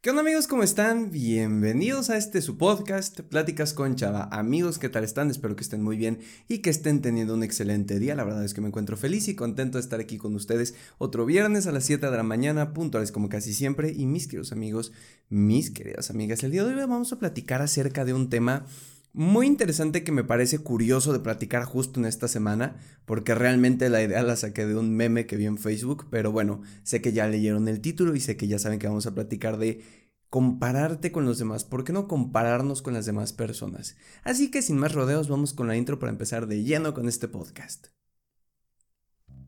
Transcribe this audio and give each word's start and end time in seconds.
¿Qué 0.00 0.10
onda 0.10 0.22
amigos? 0.22 0.46
¿Cómo 0.46 0.62
están? 0.62 1.10
Bienvenidos 1.10 2.08
a 2.08 2.16
este 2.16 2.40
su 2.40 2.56
podcast, 2.56 3.18
Pláticas 3.22 3.74
con 3.74 3.96
Chava. 3.96 4.28
Amigos, 4.30 4.78
¿qué 4.78 4.88
tal 4.88 5.02
están? 5.02 5.28
Espero 5.28 5.56
que 5.56 5.64
estén 5.64 5.82
muy 5.82 5.96
bien 5.96 6.20
y 6.46 6.58
que 6.58 6.70
estén 6.70 7.02
teniendo 7.02 7.34
un 7.34 7.42
excelente 7.42 7.98
día. 7.98 8.14
La 8.14 8.22
verdad 8.22 8.44
es 8.44 8.54
que 8.54 8.60
me 8.60 8.68
encuentro 8.68 8.96
feliz 8.96 9.26
y 9.26 9.34
contento 9.34 9.76
de 9.76 9.82
estar 9.82 9.98
aquí 9.98 10.16
con 10.16 10.36
ustedes 10.36 10.76
otro 10.98 11.26
viernes 11.26 11.66
a 11.66 11.72
las 11.72 11.84
7 11.84 12.12
de 12.12 12.16
la 12.16 12.22
mañana, 12.22 12.74
puntuales 12.74 13.10
como 13.10 13.28
casi 13.28 13.52
siempre. 13.52 13.90
Y 13.90 14.06
mis 14.06 14.28
queridos 14.28 14.52
amigos, 14.52 14.92
mis 15.30 15.72
queridas 15.72 16.10
amigas, 16.10 16.44
el 16.44 16.52
día 16.52 16.62
de 16.62 16.74
hoy 16.74 16.80
vamos 16.80 17.12
a 17.12 17.18
platicar 17.18 17.60
acerca 17.60 18.04
de 18.04 18.12
un 18.12 18.30
tema 18.30 18.66
muy 19.12 19.46
interesante 19.46 20.04
que 20.04 20.12
me 20.12 20.24
parece 20.24 20.58
curioso 20.58 21.12
de 21.12 21.20
platicar 21.20 21.64
justo 21.64 21.98
en 21.98 22.06
esta 22.06 22.28
semana, 22.28 22.76
porque 23.04 23.34
realmente 23.34 23.88
la 23.88 24.02
idea 24.02 24.22
la 24.22 24.36
saqué 24.36 24.66
de 24.66 24.76
un 24.76 24.94
meme 24.94 25.26
que 25.26 25.36
vi 25.36 25.46
en 25.46 25.58
Facebook, 25.58 26.06
pero 26.10 26.32
bueno, 26.32 26.62
sé 26.82 27.00
que 27.00 27.12
ya 27.12 27.26
leyeron 27.26 27.68
el 27.68 27.80
título 27.80 28.14
y 28.14 28.20
sé 28.20 28.36
que 28.36 28.48
ya 28.48 28.58
saben 28.58 28.78
que 28.78 28.88
vamos 28.88 29.06
a 29.06 29.14
platicar 29.14 29.58
de 29.58 29.82
compararte 30.30 31.10
con 31.10 31.24
los 31.24 31.38
demás, 31.38 31.64
¿por 31.64 31.84
qué 31.84 31.92
no 31.92 32.06
compararnos 32.06 32.82
con 32.82 32.94
las 32.94 33.06
demás 33.06 33.32
personas? 33.32 33.96
Así 34.24 34.50
que 34.50 34.62
sin 34.62 34.76
más 34.76 34.92
rodeos 34.92 35.28
vamos 35.28 35.54
con 35.54 35.68
la 35.68 35.76
intro 35.76 35.98
para 35.98 36.12
empezar 36.12 36.46
de 36.46 36.62
lleno 36.62 36.92
con 36.94 37.08
este 37.08 37.28
podcast. 37.28 37.88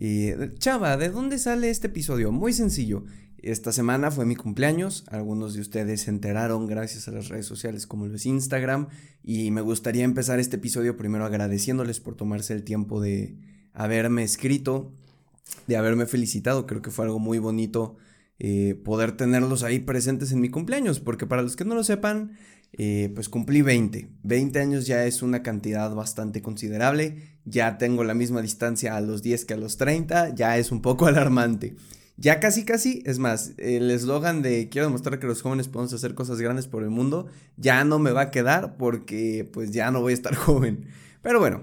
Y, 0.00 0.30
Chava, 0.58 0.96
¿de 0.96 1.10
dónde 1.10 1.38
sale 1.38 1.70
este 1.70 1.88
episodio? 1.88 2.30
Muy 2.30 2.52
sencillo. 2.52 3.04
Esta 3.38 3.72
semana 3.72 4.12
fue 4.12 4.26
mi 4.26 4.36
cumpleaños, 4.36 5.04
algunos 5.08 5.54
de 5.54 5.60
ustedes 5.60 6.02
se 6.02 6.10
enteraron 6.10 6.68
gracias 6.68 7.08
a 7.08 7.12
las 7.12 7.28
redes 7.28 7.46
sociales 7.46 7.86
como 7.86 8.06
lo 8.06 8.16
Instagram 8.22 8.88
y 9.24 9.50
me 9.50 9.60
gustaría 9.60 10.04
empezar 10.04 10.38
este 10.38 10.56
episodio 10.56 10.96
primero 10.96 11.24
agradeciéndoles 11.24 11.98
por 11.98 12.14
tomarse 12.16 12.52
el 12.52 12.62
tiempo 12.62 13.00
de 13.00 13.36
haberme 13.72 14.22
escrito, 14.22 14.92
de 15.66 15.76
haberme 15.76 16.06
felicitado, 16.06 16.66
creo 16.66 16.82
que 16.82 16.90
fue 16.90 17.04
algo 17.04 17.18
muy 17.18 17.38
bonito 17.38 17.96
eh, 18.38 18.80
poder 18.84 19.12
tenerlos 19.12 19.62
ahí 19.62 19.80
presentes 19.80 20.32
en 20.32 20.40
mi 20.40 20.48
cumpleaños, 20.48 21.00
porque 21.00 21.26
para 21.26 21.42
los 21.42 21.56
que 21.56 21.64
no 21.64 21.74
lo 21.74 21.84
sepan, 21.84 22.36
eh, 22.72 23.10
pues 23.14 23.28
cumplí 23.28 23.62
20. 23.62 24.10
20 24.22 24.60
años 24.60 24.86
ya 24.86 25.04
es 25.04 25.22
una 25.22 25.42
cantidad 25.42 25.92
bastante 25.94 26.42
considerable. 26.42 27.38
Ya 27.44 27.78
tengo 27.78 28.04
la 28.04 28.14
misma 28.14 28.42
distancia 28.42 28.96
a 28.96 29.00
los 29.00 29.22
10 29.22 29.44
que 29.44 29.54
a 29.54 29.56
los 29.56 29.76
30. 29.76 30.34
Ya 30.34 30.58
es 30.58 30.70
un 30.70 30.82
poco 30.82 31.06
alarmante. 31.08 31.76
Ya 32.20 32.40
casi 32.40 32.64
casi, 32.64 33.00
es 33.06 33.20
más, 33.20 33.52
el 33.58 33.88
eslogan 33.92 34.42
de 34.42 34.68
quiero 34.68 34.88
demostrar 34.88 35.20
que 35.20 35.28
los 35.28 35.40
jóvenes 35.40 35.68
podemos 35.68 35.92
hacer 35.92 36.16
cosas 36.16 36.40
grandes 36.40 36.66
por 36.66 36.82
el 36.82 36.90
mundo, 36.90 37.28
ya 37.56 37.84
no 37.84 38.00
me 38.00 38.10
va 38.10 38.22
a 38.22 38.30
quedar 38.32 38.76
porque 38.76 39.48
pues 39.52 39.70
ya 39.70 39.92
no 39.92 40.00
voy 40.00 40.10
a 40.10 40.14
estar 40.14 40.34
joven. 40.36 40.86
Pero 41.22 41.38
bueno, 41.38 41.62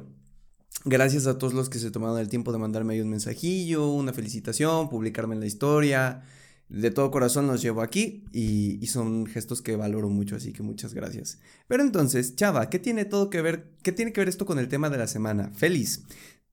gracias 0.86 1.28
a 1.28 1.38
todos 1.38 1.54
los 1.54 1.70
que 1.70 1.78
se 1.78 1.92
tomaron 1.92 2.20
el 2.20 2.30
tiempo 2.30 2.54
de 2.54 2.58
mandarme 2.58 2.94
ahí 2.94 3.02
un 3.02 3.10
mensajillo, 3.10 3.90
una 3.90 4.14
felicitación, 4.14 4.88
publicarme 4.88 5.36
en 5.36 5.42
la 5.42 5.46
historia, 5.46 6.24
de 6.70 6.92
todo 6.92 7.12
corazón 7.12 7.48
los 7.48 7.62
llevo 7.62 7.82
aquí 7.82 8.26
y, 8.32 8.86
son 8.88 9.26
gestos 9.26 9.62
que 9.62 9.76
valoro 9.76 10.10
mucho, 10.10 10.36
así 10.36 10.54
que 10.54 10.64
muchas 10.64 10.94
gracias. 10.94 11.40
Pero 11.68 11.84
entonces, 11.84 12.36
Chava, 12.36 12.70
¿qué 12.70 12.80
tiene 12.80 13.06
todo 13.06 13.30
que 13.30 13.42
ver, 13.42 13.72
qué 13.84 13.92
tiene 13.92 14.14
que 14.14 14.22
ver 14.22 14.30
esto 14.30 14.46
con 14.46 14.60
el 14.60 14.68
tema 14.70 14.90
de 14.90 14.98
la 14.98 15.08
semana? 15.08 15.52
Feliz. 15.54 16.04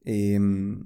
Em, 0.04 0.84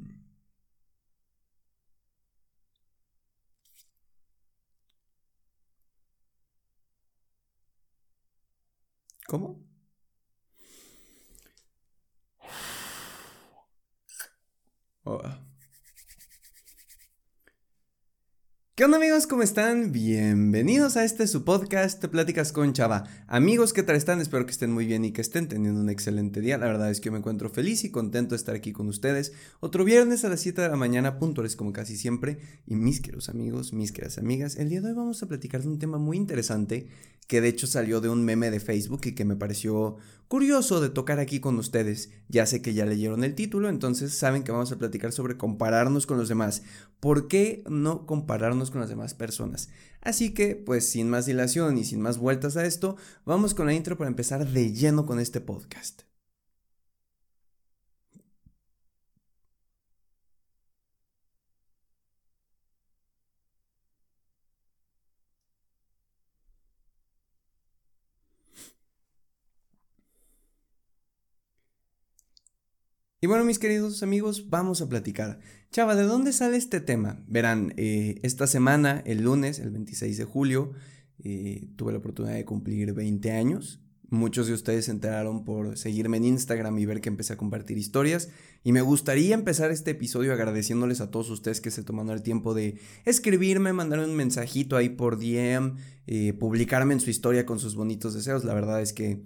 ¿Cómo? 9.26 9.60
Oh. 15.06 15.45
¿Qué 18.76 18.84
onda 18.84 18.98
amigos? 18.98 19.26
¿Cómo 19.26 19.42
están? 19.42 19.90
Bienvenidos 19.90 20.98
a 20.98 21.04
este 21.04 21.26
su 21.28 21.44
podcast 21.44 22.04
Pláticas 22.08 22.52
con 22.52 22.74
Chava. 22.74 23.04
Amigos, 23.26 23.72
¿qué 23.72 23.82
tal 23.82 23.96
están? 23.96 24.20
Espero 24.20 24.44
que 24.44 24.52
estén 24.52 24.70
muy 24.70 24.84
bien 24.84 25.02
y 25.02 25.12
que 25.12 25.22
estén 25.22 25.48
teniendo 25.48 25.80
un 25.80 25.88
excelente 25.88 26.42
día. 26.42 26.58
La 26.58 26.66
verdad 26.66 26.90
es 26.90 27.00
que 27.00 27.10
me 27.10 27.16
encuentro 27.16 27.48
feliz 27.48 27.84
y 27.84 27.90
contento 27.90 28.34
de 28.34 28.36
estar 28.36 28.54
aquí 28.54 28.72
con 28.72 28.88
ustedes. 28.88 29.32
Otro 29.60 29.82
viernes 29.82 30.26
a 30.26 30.28
las 30.28 30.40
7 30.40 30.60
de 30.60 30.68
la 30.68 30.76
mañana, 30.76 31.18
puntuales 31.18 31.56
como 31.56 31.72
casi 31.72 31.96
siempre. 31.96 32.36
Y 32.66 32.76
mis 32.76 33.00
queridos 33.00 33.30
amigos, 33.30 33.72
mis 33.72 33.92
queridas 33.92 34.18
amigas, 34.18 34.56
el 34.56 34.68
día 34.68 34.82
de 34.82 34.88
hoy 34.88 34.94
vamos 34.94 35.22
a 35.22 35.26
platicar 35.26 35.62
de 35.62 35.68
un 35.68 35.78
tema 35.78 35.96
muy 35.96 36.18
interesante 36.18 36.88
que 37.26 37.40
de 37.40 37.48
hecho 37.48 37.66
salió 37.66 38.00
de 38.00 38.08
un 38.08 38.24
meme 38.24 38.50
de 38.50 38.60
Facebook 38.60 39.00
y 39.04 39.12
que 39.12 39.24
me 39.24 39.36
pareció 39.36 39.96
curioso 40.28 40.80
de 40.80 40.90
tocar 40.90 41.18
aquí 41.18 41.40
con 41.40 41.58
ustedes. 41.58 42.10
Ya 42.28 42.46
sé 42.46 42.62
que 42.62 42.74
ya 42.74 42.86
leyeron 42.86 43.24
el 43.24 43.34
título, 43.34 43.68
entonces 43.68 44.14
saben 44.14 44.44
que 44.44 44.52
vamos 44.52 44.72
a 44.72 44.78
platicar 44.78 45.12
sobre 45.12 45.36
compararnos 45.36 46.06
con 46.06 46.18
los 46.18 46.28
demás. 46.28 46.62
¿Por 47.00 47.28
qué 47.28 47.64
no 47.68 48.06
compararnos 48.06 48.70
con 48.70 48.80
las 48.80 48.90
demás 48.90 49.14
personas? 49.14 49.68
Así 50.00 50.34
que, 50.34 50.54
pues 50.54 50.88
sin 50.88 51.10
más 51.10 51.26
dilación 51.26 51.78
y 51.78 51.84
sin 51.84 52.00
más 52.00 52.18
vueltas 52.18 52.56
a 52.56 52.64
esto, 52.64 52.96
vamos 53.24 53.54
con 53.54 53.66
la 53.66 53.74
intro 53.74 53.96
para 53.96 54.08
empezar 54.08 54.46
de 54.46 54.72
lleno 54.72 55.04
con 55.04 55.18
este 55.18 55.40
podcast. 55.40 56.02
Y 73.26 73.28
bueno, 73.28 73.44
mis 73.44 73.58
queridos 73.58 74.04
amigos, 74.04 74.50
vamos 74.50 74.80
a 74.82 74.88
platicar. 74.88 75.40
Chava, 75.72 75.96
¿de 75.96 76.04
dónde 76.04 76.32
sale 76.32 76.56
este 76.56 76.78
tema? 76.78 77.24
Verán, 77.26 77.74
eh, 77.76 78.20
esta 78.22 78.46
semana, 78.46 79.02
el 79.04 79.22
lunes, 79.24 79.58
el 79.58 79.70
26 79.70 80.16
de 80.16 80.24
julio, 80.24 80.70
eh, 81.24 81.66
tuve 81.74 81.90
la 81.90 81.98
oportunidad 81.98 82.36
de 82.36 82.44
cumplir 82.44 82.92
20 82.92 83.32
años. 83.32 83.80
Muchos 84.10 84.46
de 84.46 84.52
ustedes 84.52 84.84
se 84.84 84.92
enteraron 84.92 85.42
por 85.42 85.76
seguirme 85.76 86.18
en 86.18 86.24
Instagram 86.24 86.78
y 86.78 86.86
ver 86.86 87.00
que 87.00 87.08
empecé 87.08 87.32
a 87.32 87.36
compartir 87.36 87.78
historias. 87.78 88.28
Y 88.62 88.70
me 88.70 88.80
gustaría 88.80 89.34
empezar 89.34 89.72
este 89.72 89.90
episodio 89.90 90.32
agradeciéndoles 90.32 91.00
a 91.00 91.10
todos 91.10 91.28
ustedes 91.28 91.60
que 91.60 91.72
se 91.72 91.82
tomaron 91.82 92.12
el 92.12 92.22
tiempo 92.22 92.54
de 92.54 92.78
escribirme, 93.06 93.72
mandarme 93.72 94.04
un 94.04 94.14
mensajito 94.14 94.76
ahí 94.76 94.90
por 94.90 95.18
DM, 95.18 95.74
eh, 96.06 96.32
publicarme 96.34 96.94
en 96.94 97.00
su 97.00 97.10
historia 97.10 97.44
con 97.44 97.58
sus 97.58 97.74
bonitos 97.74 98.14
deseos. 98.14 98.44
La 98.44 98.54
verdad 98.54 98.80
es 98.80 98.92
que 98.92 99.20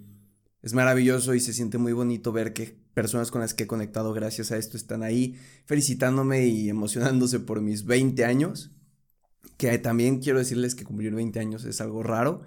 es 0.62 0.74
maravilloso 0.74 1.34
y 1.34 1.40
se 1.40 1.52
siente 1.52 1.78
muy 1.78 1.92
bonito 1.92 2.32
ver 2.32 2.52
que 2.52 2.78
personas 2.94 3.30
con 3.30 3.40
las 3.40 3.54
que 3.54 3.64
he 3.64 3.66
conectado 3.66 4.12
gracias 4.12 4.52
a 4.52 4.58
esto 4.58 4.76
están 4.76 5.02
ahí 5.02 5.36
felicitándome 5.64 6.46
y 6.46 6.68
emocionándose 6.68 7.40
por 7.40 7.60
mis 7.60 7.84
20 7.84 8.24
años. 8.24 8.70
Que 9.56 9.78
también 9.78 10.20
quiero 10.20 10.38
decirles 10.38 10.74
que 10.74 10.84
cumplir 10.84 11.14
20 11.14 11.38
años 11.38 11.64
es 11.64 11.80
algo 11.80 12.02
raro. 12.02 12.42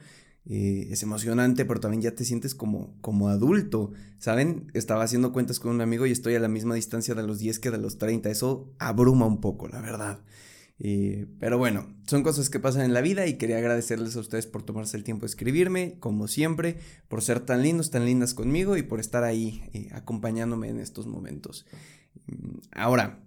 Eh, 0.45 0.89
es 0.91 1.01
emocionante, 1.03 1.63
pero 1.63 1.79
también 1.79 2.01
ya 2.01 2.11
te 2.15 2.25
sientes 2.25 2.53
como, 2.53 2.97
como 3.01 3.29
adulto, 3.29 3.93
¿saben? 4.17 4.69
Estaba 4.73 5.03
haciendo 5.03 5.31
cuentas 5.31 5.59
con 5.59 5.71
un 5.71 5.81
amigo 5.81 6.05
y 6.05 6.11
estoy 6.11 6.35
a 6.35 6.39
la 6.39 6.49
misma 6.49 6.75
distancia 6.75 7.15
de 7.15 7.23
los 7.23 7.39
10 7.39 7.59
que 7.59 7.71
de 7.71 7.77
los 7.77 7.97
30. 7.97 8.29
Eso 8.29 8.73
abruma 8.77 9.25
un 9.25 9.39
poco, 9.39 9.67
la 9.67 9.79
verdad. 9.79 10.19
Eh, 10.85 11.27
pero 11.39 11.57
bueno, 11.57 11.87
son 12.05 12.23
cosas 12.23 12.49
que 12.49 12.59
pasan 12.59 12.81
en 12.81 12.93
la 12.93 12.99
vida 12.99 13.25
y 13.25 13.37
quería 13.37 13.57
agradecerles 13.57 14.17
a 14.17 14.19
ustedes 14.19 14.47
por 14.47 14.63
tomarse 14.63 14.97
el 14.97 15.05
tiempo 15.05 15.21
de 15.21 15.29
escribirme, 15.29 15.95
como 16.01 16.27
siempre, 16.27 16.77
por 17.07 17.21
ser 17.21 17.39
tan 17.39 17.63
lindos, 17.63 17.89
tan 17.89 18.05
lindas 18.05 18.33
conmigo 18.33 18.75
y 18.75 18.83
por 18.83 18.99
estar 18.99 19.23
ahí 19.23 19.63
eh, 19.71 19.87
acompañándome 19.93 20.67
en 20.67 20.81
estos 20.81 21.07
momentos. 21.07 21.65
Mm, 22.27 22.57
ahora, 22.73 23.23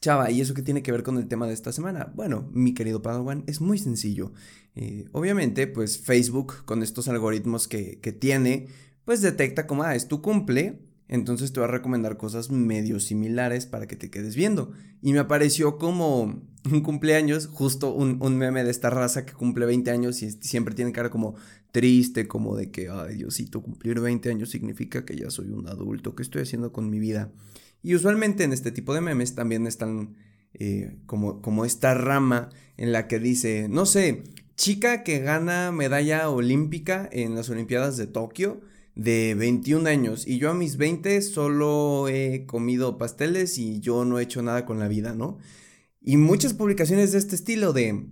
Chava, 0.00 0.32
¿y 0.32 0.40
eso 0.40 0.54
qué 0.54 0.62
tiene 0.62 0.82
que 0.82 0.90
ver 0.90 1.04
con 1.04 1.18
el 1.18 1.28
tema 1.28 1.46
de 1.46 1.54
esta 1.54 1.70
semana? 1.70 2.12
Bueno, 2.16 2.50
mi 2.52 2.74
querido 2.74 3.00
Padawan, 3.00 3.44
es 3.46 3.60
muy 3.60 3.78
sencillo. 3.78 4.32
Eh, 4.74 5.04
obviamente, 5.12 5.68
pues 5.68 6.00
Facebook, 6.00 6.64
con 6.64 6.82
estos 6.82 7.06
algoritmos 7.06 7.68
que, 7.68 8.00
que 8.00 8.10
tiene, 8.10 8.66
pues 9.04 9.22
detecta 9.22 9.68
como, 9.68 9.84
ah, 9.84 9.94
es 9.94 10.08
tu 10.08 10.20
cumple, 10.20 10.82
entonces 11.06 11.52
te 11.52 11.60
va 11.60 11.66
a 11.66 11.70
recomendar 11.70 12.16
cosas 12.16 12.50
medio 12.50 12.98
similares 12.98 13.66
para 13.66 13.86
que 13.86 13.94
te 13.94 14.10
quedes 14.10 14.34
viendo. 14.34 14.72
Y 15.00 15.12
me 15.12 15.20
apareció 15.20 15.78
como 15.78 16.42
un 16.70 16.80
cumpleaños, 16.80 17.46
justo 17.48 17.92
un, 17.92 18.36
meme 18.36 18.64
de 18.64 18.70
esta 18.70 18.90
raza 18.90 19.26
que 19.26 19.32
cumple 19.32 19.66
20 19.66 19.90
años 19.90 20.22
y 20.22 20.30
siempre 20.30 20.74
tiene 20.74 20.92
cara 20.92 21.10
como 21.10 21.34
triste, 21.72 22.28
como 22.28 22.56
de 22.56 22.70
que, 22.70 22.88
ay 22.88 23.16
Diosito, 23.16 23.62
cumplir 23.62 24.00
20 24.00 24.30
años 24.30 24.50
significa 24.50 25.04
que 25.04 25.16
ya 25.16 25.30
soy 25.30 25.50
un 25.50 25.68
adulto, 25.68 26.14
¿qué 26.14 26.22
estoy 26.22 26.42
haciendo 26.42 26.72
con 26.72 26.90
mi 26.90 26.98
vida? 26.98 27.30
Y 27.82 27.94
usualmente 27.94 28.44
en 28.44 28.52
este 28.52 28.70
tipo 28.70 28.94
de 28.94 29.00
memes 29.00 29.34
también 29.34 29.66
están 29.66 30.16
eh, 30.54 30.96
como, 31.06 31.42
como 31.42 31.64
esta 31.64 31.94
rama 31.94 32.50
en 32.76 32.92
la 32.92 33.08
que 33.08 33.18
dice, 33.18 33.68
no 33.68 33.86
sé, 33.86 34.22
chica 34.54 35.02
que 35.02 35.18
gana 35.18 35.72
medalla 35.72 36.28
olímpica 36.28 37.08
en 37.10 37.34
las 37.34 37.50
Olimpiadas 37.50 37.96
de 37.96 38.06
Tokio 38.06 38.60
de 38.94 39.34
21 39.34 39.88
años 39.88 40.26
y 40.26 40.38
yo 40.38 40.50
a 40.50 40.54
mis 40.54 40.76
20 40.76 41.22
solo 41.22 42.08
he 42.08 42.44
comido 42.46 42.98
pasteles 42.98 43.56
y 43.58 43.80
yo 43.80 44.04
no 44.04 44.18
he 44.18 44.22
hecho 44.22 44.42
nada 44.42 44.66
con 44.66 44.78
la 44.78 44.88
vida, 44.88 45.14
¿no? 45.14 45.38
Y 46.04 46.16
muchas 46.16 46.52
publicaciones 46.52 47.12
de 47.12 47.18
este 47.18 47.36
estilo 47.36 47.72
de 47.72 48.06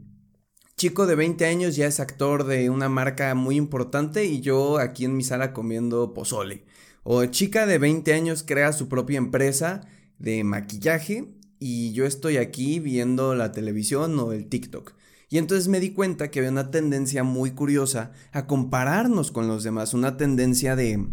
chico 0.76 1.08
de 1.08 1.16
20 1.16 1.44
años 1.46 1.74
ya 1.74 1.86
es 1.86 1.98
actor 1.98 2.44
de 2.44 2.70
una 2.70 2.88
marca 2.88 3.34
muy 3.34 3.56
importante 3.56 4.26
y 4.26 4.40
yo 4.40 4.78
aquí 4.78 5.04
en 5.04 5.16
mi 5.16 5.24
sala 5.24 5.52
comiendo 5.52 6.14
pozole. 6.14 6.64
O 7.02 7.24
chica 7.26 7.66
de 7.66 7.78
20 7.78 8.12
años 8.12 8.44
crea 8.44 8.72
su 8.72 8.88
propia 8.88 9.18
empresa 9.18 9.80
de 10.20 10.44
maquillaje 10.44 11.34
y 11.58 11.92
yo 11.92 12.06
estoy 12.06 12.36
aquí 12.36 12.78
viendo 12.78 13.34
la 13.34 13.50
televisión 13.50 14.16
o 14.20 14.32
el 14.32 14.48
TikTok. 14.48 14.92
Y 15.28 15.38
entonces 15.38 15.66
me 15.66 15.80
di 15.80 15.90
cuenta 15.90 16.30
que 16.30 16.38
había 16.38 16.52
una 16.52 16.70
tendencia 16.70 17.24
muy 17.24 17.50
curiosa 17.50 18.12
a 18.30 18.46
compararnos 18.46 19.32
con 19.32 19.48
los 19.48 19.64
demás, 19.64 19.94
una 19.94 20.16
tendencia 20.16 20.76
de 20.76 21.08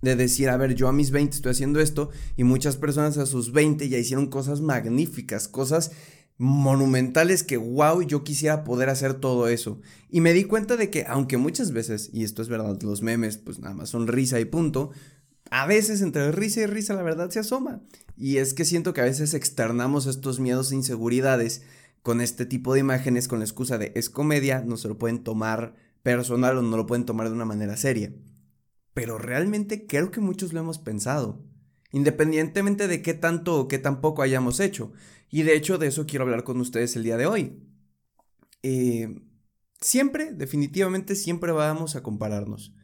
de 0.00 0.16
decir, 0.16 0.48
a 0.48 0.56
ver, 0.56 0.74
yo 0.74 0.88
a 0.88 0.92
mis 0.92 1.10
20 1.10 1.36
estoy 1.36 1.52
haciendo 1.52 1.80
esto 1.80 2.10
y 2.36 2.44
muchas 2.44 2.76
personas 2.76 3.18
a 3.18 3.26
sus 3.26 3.52
20 3.52 3.88
ya 3.88 3.98
hicieron 3.98 4.28
cosas 4.28 4.60
magníficas, 4.60 5.48
cosas 5.48 5.90
monumentales 6.36 7.42
que, 7.42 7.56
wow, 7.56 8.00
yo 8.02 8.22
quisiera 8.22 8.62
poder 8.62 8.88
hacer 8.90 9.14
todo 9.14 9.48
eso. 9.48 9.80
Y 10.08 10.20
me 10.20 10.32
di 10.32 10.44
cuenta 10.44 10.76
de 10.76 10.88
que, 10.88 11.04
aunque 11.08 11.36
muchas 11.36 11.72
veces, 11.72 12.10
y 12.12 12.22
esto 12.22 12.42
es 12.42 12.48
verdad, 12.48 12.80
los 12.82 13.02
memes, 13.02 13.38
pues 13.38 13.58
nada 13.58 13.74
más 13.74 13.88
son 13.88 14.06
risa 14.06 14.38
y 14.38 14.44
punto, 14.44 14.90
a 15.50 15.66
veces 15.66 16.00
entre 16.00 16.30
risa 16.30 16.60
y 16.60 16.66
risa 16.66 16.94
la 16.94 17.02
verdad 17.02 17.30
se 17.30 17.40
asoma. 17.40 17.80
Y 18.16 18.36
es 18.36 18.54
que 18.54 18.64
siento 18.64 18.94
que 18.94 19.00
a 19.00 19.04
veces 19.04 19.34
externamos 19.34 20.06
estos 20.06 20.38
miedos 20.38 20.70
e 20.70 20.76
inseguridades 20.76 21.62
con 22.02 22.20
este 22.20 22.46
tipo 22.46 22.72
de 22.72 22.80
imágenes 22.80 23.26
con 23.26 23.40
la 23.40 23.44
excusa 23.44 23.76
de 23.76 23.92
es 23.96 24.08
comedia, 24.08 24.62
no 24.64 24.76
se 24.76 24.88
lo 24.88 24.96
pueden 24.96 25.24
tomar 25.24 25.74
personal 26.04 26.56
o 26.58 26.62
no 26.62 26.76
lo 26.76 26.86
pueden 26.86 27.04
tomar 27.04 27.28
de 27.28 27.34
una 27.34 27.44
manera 27.44 27.76
seria 27.76 28.12
pero 28.98 29.16
realmente 29.16 29.86
creo 29.86 30.10
que 30.10 30.20
muchos 30.20 30.52
lo 30.52 30.58
hemos 30.58 30.80
pensado, 30.80 31.40
independientemente 31.92 32.88
de 32.88 33.00
qué 33.00 33.14
tanto 33.14 33.60
o 33.60 33.68
qué 33.68 33.78
tampoco 33.78 34.22
hayamos 34.22 34.58
hecho. 34.58 34.92
Y 35.30 35.44
de 35.44 35.54
hecho 35.54 35.78
de 35.78 35.86
eso 35.86 36.04
quiero 36.04 36.24
hablar 36.24 36.42
con 36.42 36.60
ustedes 36.60 36.96
el 36.96 37.04
día 37.04 37.16
de 37.16 37.26
hoy. 37.26 37.62
Eh, 38.64 39.22
siempre, 39.80 40.32
definitivamente 40.32 41.14
siempre 41.14 41.52
vamos 41.52 41.94
a 41.94 42.02
compararnos. 42.02 42.74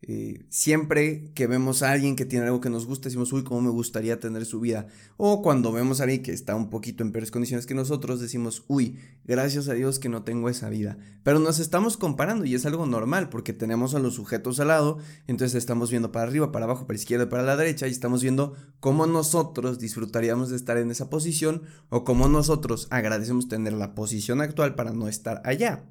Eh, 0.00 0.46
siempre 0.48 1.32
que 1.34 1.48
vemos 1.48 1.82
a 1.82 1.90
alguien 1.90 2.14
que 2.14 2.24
tiene 2.24 2.46
algo 2.46 2.60
que 2.60 2.70
nos 2.70 2.86
gusta, 2.86 3.08
decimos, 3.08 3.32
uy, 3.32 3.42
cómo 3.42 3.62
me 3.62 3.70
gustaría 3.70 4.20
tener 4.20 4.46
su 4.46 4.60
vida. 4.60 4.86
O 5.16 5.42
cuando 5.42 5.72
vemos 5.72 5.98
a 5.98 6.04
alguien 6.04 6.22
que 6.22 6.32
está 6.32 6.54
un 6.54 6.70
poquito 6.70 7.02
en 7.02 7.10
peores 7.10 7.32
condiciones 7.32 7.66
que 7.66 7.74
nosotros, 7.74 8.20
decimos, 8.20 8.64
uy, 8.68 8.96
gracias 9.24 9.68
a 9.68 9.74
Dios 9.74 9.98
que 9.98 10.08
no 10.08 10.22
tengo 10.22 10.48
esa 10.48 10.68
vida. 10.68 10.98
Pero 11.24 11.40
nos 11.40 11.58
estamos 11.58 11.96
comparando 11.96 12.44
y 12.44 12.54
es 12.54 12.64
algo 12.64 12.86
normal 12.86 13.28
porque 13.28 13.52
tenemos 13.52 13.96
a 13.96 13.98
los 13.98 14.14
sujetos 14.14 14.60
al 14.60 14.68
lado, 14.68 14.98
entonces 15.26 15.56
estamos 15.56 15.90
viendo 15.90 16.12
para 16.12 16.28
arriba, 16.28 16.52
para 16.52 16.66
abajo, 16.66 16.86
para 16.86 16.98
izquierda, 16.98 17.28
para 17.28 17.42
la 17.42 17.56
derecha 17.56 17.88
y 17.88 17.90
estamos 17.90 18.22
viendo 18.22 18.54
cómo 18.78 19.06
nosotros 19.06 19.80
disfrutaríamos 19.80 20.48
de 20.50 20.56
estar 20.56 20.76
en 20.78 20.92
esa 20.92 21.10
posición 21.10 21.62
o 21.88 22.04
cómo 22.04 22.28
nosotros 22.28 22.86
agradecemos 22.90 23.48
tener 23.48 23.72
la 23.72 23.96
posición 23.96 24.40
actual 24.42 24.76
para 24.76 24.92
no 24.92 25.08
estar 25.08 25.42
allá. 25.44 25.84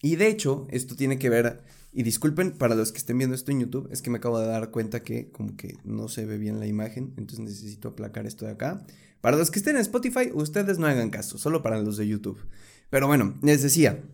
Y 0.00 0.16
de 0.16 0.28
hecho, 0.28 0.66
esto 0.70 0.96
tiene 0.96 1.18
que 1.18 1.28
ver 1.30 1.62
y 1.96 2.02
disculpen 2.02 2.52
para 2.52 2.74
los 2.74 2.92
que 2.92 2.98
estén 2.98 3.16
viendo 3.16 3.34
esto 3.34 3.52
en 3.52 3.60
YouTube, 3.60 3.88
es 3.90 4.02
que 4.02 4.10
me 4.10 4.18
acabo 4.18 4.38
de 4.38 4.46
dar 4.46 4.70
cuenta 4.70 5.02
que 5.02 5.30
como 5.30 5.56
que 5.56 5.78
no 5.82 6.08
se 6.08 6.26
ve 6.26 6.36
bien 6.36 6.60
la 6.60 6.66
imagen, 6.66 7.14
entonces 7.16 7.38
necesito 7.38 7.88
aplacar 7.88 8.26
esto 8.26 8.44
de 8.44 8.50
acá. 8.50 8.84
Para 9.22 9.38
los 9.38 9.50
que 9.50 9.58
estén 9.58 9.76
en 9.76 9.80
Spotify, 9.80 10.30
ustedes 10.34 10.78
no 10.78 10.86
hagan 10.86 11.08
caso, 11.08 11.38
solo 11.38 11.62
para 11.62 11.80
los 11.80 11.96
de 11.96 12.06
YouTube. 12.06 12.38
Pero 12.90 13.06
bueno, 13.06 13.38
les 13.40 13.62
decía, 13.62 14.04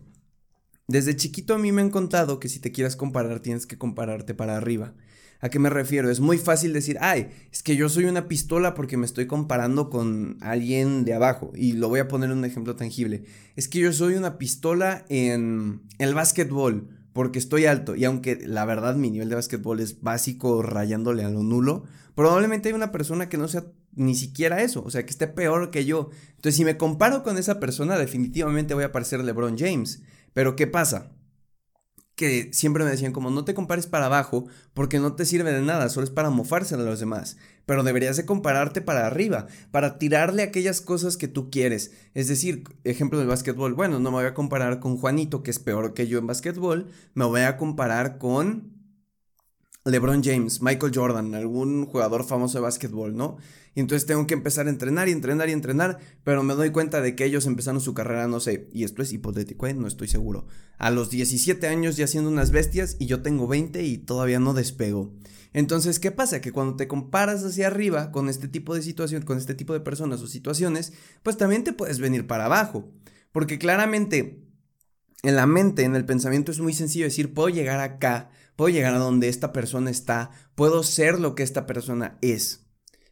desde 0.87 1.17
chiquito 1.17 1.55
a 1.55 1.57
mí 1.57 1.73
me 1.73 1.81
han 1.81 1.89
contado 1.89 2.39
que 2.39 2.47
si 2.47 2.59
te 2.59 2.71
quieras 2.71 2.95
comparar 2.95 3.41
tienes 3.41 3.67
que 3.67 3.77
compararte 3.77 4.33
para 4.33 4.55
arriba. 4.55 4.93
¿A 5.41 5.49
qué 5.49 5.59
me 5.59 5.69
refiero? 5.69 6.09
Es 6.09 6.21
muy 6.21 6.37
fácil 6.37 6.71
decir, 6.71 6.97
ay, 7.01 7.31
es 7.51 7.63
que 7.63 7.75
yo 7.75 7.89
soy 7.89 8.05
una 8.05 8.29
pistola 8.29 8.75
porque 8.75 8.95
me 8.95 9.05
estoy 9.05 9.27
comparando 9.27 9.89
con 9.89 10.37
alguien 10.39 11.03
de 11.03 11.15
abajo. 11.15 11.51
Y 11.53 11.73
lo 11.73 11.89
voy 11.89 11.99
a 11.99 12.07
poner 12.07 12.31
un 12.31 12.45
ejemplo 12.45 12.77
tangible. 12.77 13.25
Es 13.57 13.67
que 13.67 13.79
yo 13.79 13.91
soy 13.91 14.13
una 14.13 14.37
pistola 14.37 15.05
en 15.09 15.81
el 15.97 16.13
básquetbol 16.13 17.02
porque 17.13 17.39
estoy 17.39 17.65
alto 17.65 17.95
y 17.95 18.05
aunque 18.05 18.39
la 18.45 18.65
verdad 18.65 18.95
mi 18.95 19.09
nivel 19.11 19.29
de 19.29 19.35
básquetbol 19.35 19.79
es 19.79 20.01
básico 20.01 20.61
rayándole 20.61 21.23
a 21.23 21.29
lo 21.29 21.43
nulo, 21.43 21.83
probablemente 22.15 22.69
hay 22.69 22.75
una 22.75 22.91
persona 22.91 23.29
que 23.29 23.37
no 23.37 23.47
sea 23.47 23.65
ni 23.95 24.15
siquiera 24.15 24.61
eso, 24.61 24.83
o 24.83 24.89
sea, 24.89 25.05
que 25.05 25.11
esté 25.11 25.27
peor 25.27 25.69
que 25.69 25.85
yo. 25.85 26.09
Entonces, 26.29 26.55
si 26.55 26.65
me 26.65 26.77
comparo 26.77 27.23
con 27.23 27.37
esa 27.37 27.59
persona, 27.59 27.97
definitivamente 27.97 28.73
voy 28.73 28.83
a 28.83 28.91
parecer 28.91 29.23
LeBron 29.23 29.57
James. 29.57 30.01
Pero 30.33 30.55
¿qué 30.55 30.65
pasa? 30.65 31.11
Que 32.15 32.51
siempre 32.53 32.83
me 32.83 32.91
decían 32.91 33.11
como 33.11 33.31
no 33.31 33.43
te 33.43 33.53
compares 33.53 33.87
para 33.87 34.05
abajo 34.05 34.45
porque 34.73 34.99
no 34.99 35.13
te 35.13 35.25
sirve 35.25 35.51
de 35.51 35.61
nada, 35.61 35.89
solo 35.89 36.05
es 36.05 36.11
para 36.11 36.29
mofarse 36.29 36.75
a 36.75 36.77
los 36.77 36.99
demás. 36.99 37.37
Pero 37.65 37.83
deberías 37.83 38.17
de 38.17 38.25
compararte 38.25 38.81
para 38.81 39.07
arriba, 39.07 39.47
para 39.71 39.97
tirarle 39.97 40.43
aquellas 40.43 40.81
cosas 40.81 41.17
que 41.17 41.27
tú 41.27 41.49
quieres. 41.49 41.91
Es 42.13 42.27
decir, 42.27 42.63
ejemplo 42.83 43.19
del 43.19 43.27
básquetbol, 43.27 43.73
bueno, 43.73 43.99
no 43.99 44.11
me 44.11 44.17
voy 44.17 44.25
a 44.25 44.33
comparar 44.33 44.79
con 44.79 44.97
Juanito, 44.97 45.43
que 45.43 45.51
es 45.51 45.59
peor 45.59 45.93
que 45.93 46.07
yo 46.07 46.19
en 46.19 46.27
básquetbol, 46.27 46.87
me 47.13 47.25
voy 47.25 47.41
a 47.41 47.57
comparar 47.57 48.17
con 48.17 48.72
LeBron 49.85 50.23
James, 50.23 50.61
Michael 50.61 50.93
Jordan, 50.95 51.35
algún 51.35 51.85
jugador 51.85 52.23
famoso 52.23 52.57
de 52.57 52.61
básquetbol, 52.61 53.15
¿no? 53.15 53.37
Y 53.75 53.81
entonces 53.81 54.05
tengo 54.05 54.25
que 54.27 54.33
empezar 54.33 54.67
a 54.67 54.69
entrenar 54.69 55.09
y 55.09 55.11
entrenar 55.11 55.49
y 55.49 55.51
entrenar, 55.51 55.99
pero 56.23 56.41
me 56.41 56.53
doy 56.53 56.69
cuenta 56.69 57.01
de 57.01 57.15
que 57.15 57.25
ellos 57.25 57.45
empezaron 57.47 57.81
su 57.81 57.93
carrera, 57.93 58.27
no 58.27 58.39
sé, 58.39 58.69
y 58.71 58.85
esto 58.85 59.01
es 59.01 59.11
hipotético, 59.11 59.67
¿eh? 59.67 59.73
no 59.73 59.87
estoy 59.87 60.07
seguro, 60.07 60.45
a 60.77 60.89
los 60.89 61.09
17 61.09 61.67
años 61.67 61.97
ya 61.97 62.07
siendo 62.07 62.29
unas 62.29 62.51
bestias 62.51 62.95
y 62.99 63.07
yo 63.07 63.21
tengo 63.21 63.47
20 63.47 63.83
y 63.83 63.97
todavía 63.97 64.39
no 64.39 64.53
despego. 64.53 65.11
Entonces, 65.51 65.99
¿qué 65.99 66.11
pasa? 66.11 66.41
Que 66.41 66.51
cuando 66.51 66.75
te 66.77 66.87
comparas 66.87 67.43
hacia 67.43 67.67
arriba 67.67 68.11
con 68.11 68.29
este 68.29 68.47
tipo 68.47 68.73
de 68.73 68.81
situación, 68.81 69.23
con 69.23 69.37
este 69.37 69.53
tipo 69.53 69.73
de 69.73 69.81
personas 69.81 70.21
o 70.21 70.27
situaciones, 70.27 70.93
pues 71.21 71.37
también 71.37 71.63
te 71.63 71.73
puedes 71.73 71.99
venir 71.99 72.25
para 72.25 72.45
abajo. 72.45 72.89
Porque 73.31 73.59
claramente 73.59 74.43
en 75.21 75.35
la 75.35 75.45
mente, 75.45 75.83
en 75.83 75.95
el 75.95 76.05
pensamiento 76.05 76.51
es 76.51 76.59
muy 76.59 76.73
sencillo 76.73 77.05
decir, 77.05 77.33
puedo 77.33 77.49
llegar 77.49 77.79
acá, 77.79 78.29
puedo 78.55 78.73
llegar 78.73 78.93
a 78.93 78.99
donde 78.99 79.29
esta 79.29 79.53
persona 79.53 79.89
está, 79.89 80.31
puedo 80.55 80.83
ser 80.83 81.19
lo 81.19 81.35
que 81.35 81.43
esta 81.43 81.65
persona 81.65 82.17
es. 82.21 82.63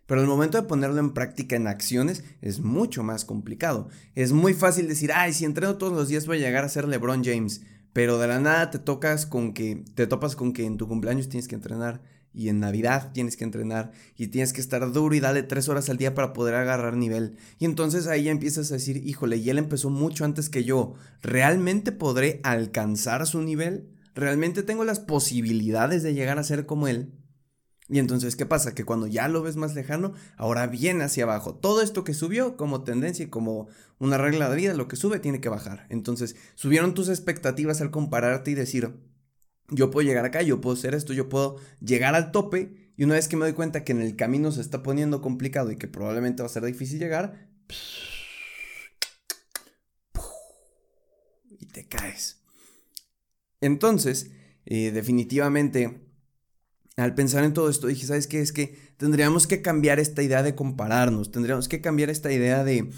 Pero 0.05 0.21
el 0.21 0.27
momento 0.27 0.59
de 0.59 0.67
ponerlo 0.67 0.99
en 0.99 1.13
práctica 1.13 1.55
en 1.55 1.67
acciones 1.67 2.23
es 2.41 2.59
mucho 2.59 3.01
más 3.01 3.23
complicado. 3.23 3.87
Es 4.13 4.33
muy 4.33 4.53
fácil 4.53 4.87
decir, 4.87 5.11
ay, 5.13 5.31
si 5.31 5.45
entreno 5.45 5.77
todos 5.77 5.93
los 5.93 6.09
días 6.09 6.27
voy 6.27 6.37
a 6.37 6.41
llegar 6.41 6.65
a 6.65 6.69
ser 6.69 6.87
LeBron 6.87 7.23
James. 7.23 7.61
Pero 7.93 8.17
de 8.19 8.27
la 8.27 8.39
nada 8.39 8.71
te 8.71 8.79
tocas 8.79 9.25
con 9.25 9.53
que, 9.53 9.83
te 9.95 10.07
topas 10.07 10.35
con 10.35 10.51
que 10.53 10.65
en 10.65 10.77
tu 10.77 10.87
cumpleaños 10.87 11.29
tienes 11.29 11.47
que 11.47 11.55
entrenar 11.55 12.01
y 12.33 12.49
en 12.49 12.59
Navidad 12.59 13.11
tienes 13.13 13.35
que 13.35 13.43
entrenar 13.43 13.91
y 14.17 14.27
tienes 14.27 14.53
que 14.53 14.61
estar 14.61 14.91
duro 14.91 15.15
y 15.15 15.19
darle 15.19 15.43
tres 15.43 15.67
horas 15.69 15.89
al 15.89 15.97
día 15.97 16.13
para 16.13 16.33
poder 16.33 16.55
agarrar 16.55 16.95
nivel. 16.95 17.37
Y 17.59 17.65
entonces 17.65 18.07
ahí 18.07 18.23
ya 18.23 18.31
empiezas 18.31 18.71
a 18.71 18.75
decir, 18.75 18.97
híjole, 18.97 19.37
y 19.37 19.49
él 19.49 19.57
empezó 19.57 19.89
mucho 19.89 20.25
antes 20.25 20.49
que 20.49 20.63
yo. 20.63 20.93
¿Realmente 21.21 21.91
podré 21.91 22.39
alcanzar 22.43 23.25
su 23.27 23.41
nivel? 23.41 23.89
¿Realmente 24.13 24.63
tengo 24.63 24.83
las 24.83 24.99
posibilidades 24.99 26.03
de 26.03 26.13
llegar 26.13 26.39
a 26.39 26.43
ser 26.43 26.65
como 26.65 26.87
él? 26.87 27.13
Y 27.87 27.99
entonces, 27.99 28.37
¿qué 28.37 28.45
pasa? 28.45 28.73
Que 28.73 28.85
cuando 28.85 29.05
ya 29.07 29.27
lo 29.27 29.41
ves 29.41 29.57
más 29.57 29.75
lejano, 29.75 30.13
ahora 30.37 30.65
viene 30.67 31.03
hacia 31.03 31.25
abajo. 31.25 31.55
Todo 31.55 31.81
esto 31.81 32.05
que 32.05 32.13
subió 32.13 32.55
como 32.55 32.83
tendencia 32.83 33.25
y 33.25 33.29
como 33.29 33.67
una 33.99 34.17
regla 34.17 34.49
de 34.49 34.55
vida, 34.55 34.73
lo 34.73 34.87
que 34.87 34.95
sube 34.95 35.19
tiene 35.19 35.41
que 35.41 35.49
bajar. 35.49 35.87
Entonces, 35.89 36.37
subieron 36.55 36.93
tus 36.93 37.09
expectativas 37.09 37.81
al 37.81 37.91
compararte 37.91 38.51
y 38.51 38.55
decir, 38.55 38.95
yo 39.69 39.91
puedo 39.91 40.07
llegar 40.07 40.23
acá, 40.23 40.41
yo 40.41 40.61
puedo 40.61 40.75
hacer 40.75 40.95
esto, 40.95 41.11
yo 41.11 41.27
puedo 41.27 41.57
llegar 41.81 42.15
al 42.15 42.31
tope. 42.31 42.93
Y 42.95 43.03
una 43.03 43.15
vez 43.15 43.27
que 43.27 43.35
me 43.35 43.45
doy 43.45 43.53
cuenta 43.53 43.83
que 43.83 43.91
en 43.91 44.01
el 44.01 44.15
camino 44.15 44.51
se 44.51 44.61
está 44.61 44.83
poniendo 44.83 45.21
complicado 45.21 45.71
y 45.71 45.75
que 45.75 45.89
probablemente 45.89 46.43
va 46.43 46.47
a 46.47 46.51
ser 46.51 46.63
difícil 46.63 46.99
llegar, 46.99 47.49
y 51.59 51.65
te 51.67 51.87
caes. 51.87 52.40
Entonces, 53.61 54.31
eh, 54.65 54.91
definitivamente, 54.91 56.01
al 56.97 57.15
pensar 57.15 57.43
en 57.43 57.53
todo 57.53 57.69
esto, 57.69 57.87
dije, 57.87 58.05
¿sabes 58.05 58.27
qué? 58.27 58.41
Es 58.41 58.51
que 58.51 58.75
tendríamos 58.97 59.47
que 59.47 59.61
cambiar 59.61 59.99
esta 59.99 60.23
idea 60.23 60.43
de 60.43 60.55
compararnos, 60.55 61.31
tendríamos 61.31 61.67
que 61.67 61.81
cambiar 61.81 62.09
esta 62.09 62.31
idea 62.31 62.63
de, 62.63 62.91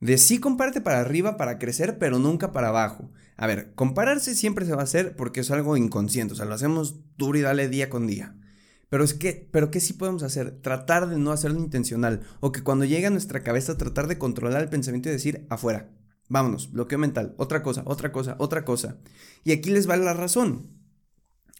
de 0.00 0.18
sí 0.18 0.38
comparte 0.38 0.80
para 0.80 1.00
arriba 1.00 1.36
para 1.36 1.58
crecer, 1.58 1.98
pero 1.98 2.18
nunca 2.18 2.52
para 2.52 2.68
abajo. 2.68 3.10
A 3.36 3.46
ver, 3.46 3.72
compararse 3.74 4.34
siempre 4.34 4.66
se 4.66 4.74
va 4.74 4.80
a 4.80 4.84
hacer 4.84 5.16
porque 5.16 5.40
es 5.40 5.50
algo 5.50 5.76
inconsciente, 5.76 6.34
o 6.34 6.36
sea, 6.36 6.46
lo 6.46 6.54
hacemos 6.54 7.00
duro 7.16 7.38
y 7.38 7.42
dale 7.42 7.68
día 7.68 7.88
con 7.88 8.06
día. 8.06 8.36
Pero 8.88 9.04
es 9.04 9.14
que, 9.14 9.48
pero 9.50 9.70
¿qué 9.70 9.80
sí 9.80 9.94
podemos 9.94 10.22
hacer? 10.22 10.60
Tratar 10.60 11.08
de 11.08 11.18
no 11.18 11.32
hacerlo 11.32 11.58
intencional, 11.58 12.20
o 12.40 12.52
que 12.52 12.62
cuando 12.62 12.84
llegue 12.84 13.06
a 13.06 13.10
nuestra 13.10 13.42
cabeza 13.42 13.78
tratar 13.78 14.06
de 14.06 14.18
controlar 14.18 14.62
el 14.62 14.68
pensamiento 14.68 15.08
y 15.08 15.12
decir 15.12 15.46
afuera, 15.48 15.88
Vámonos, 16.32 16.72
bloqueo 16.72 16.98
mental, 16.98 17.34
otra 17.36 17.62
cosa, 17.62 17.82
otra 17.84 18.10
cosa, 18.10 18.36
otra 18.38 18.64
cosa. 18.64 18.96
Y 19.44 19.52
aquí 19.52 19.68
les 19.68 19.86
va 19.86 19.98
la 19.98 20.14
razón. 20.14 20.70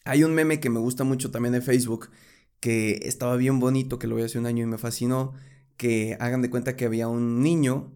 Hay 0.05 0.25
un 0.25 0.33
meme 0.33 0.61
que 0.61 0.71
me 0.71 0.81
gusta 0.81 1.05
mucho 1.05 1.31
también 1.31 1.53
de 1.53 1.61
Facebook, 1.61 2.09
que 2.59 3.01
estaba 3.03 3.37
bien 3.37 3.61
bonito, 3.61 3.99
que 3.99 4.07
lo 4.07 4.17
vi 4.17 4.23
hace 4.23 4.39
un 4.39 4.47
año 4.47 4.65
y 4.65 4.67
me 4.67 4.79
fascinó, 4.79 5.35
que 5.77 6.17
hagan 6.21 6.41
de 6.41 6.49
cuenta 6.49 6.75
que 6.75 6.87
había 6.87 7.07
un 7.07 7.43
niño 7.43 7.93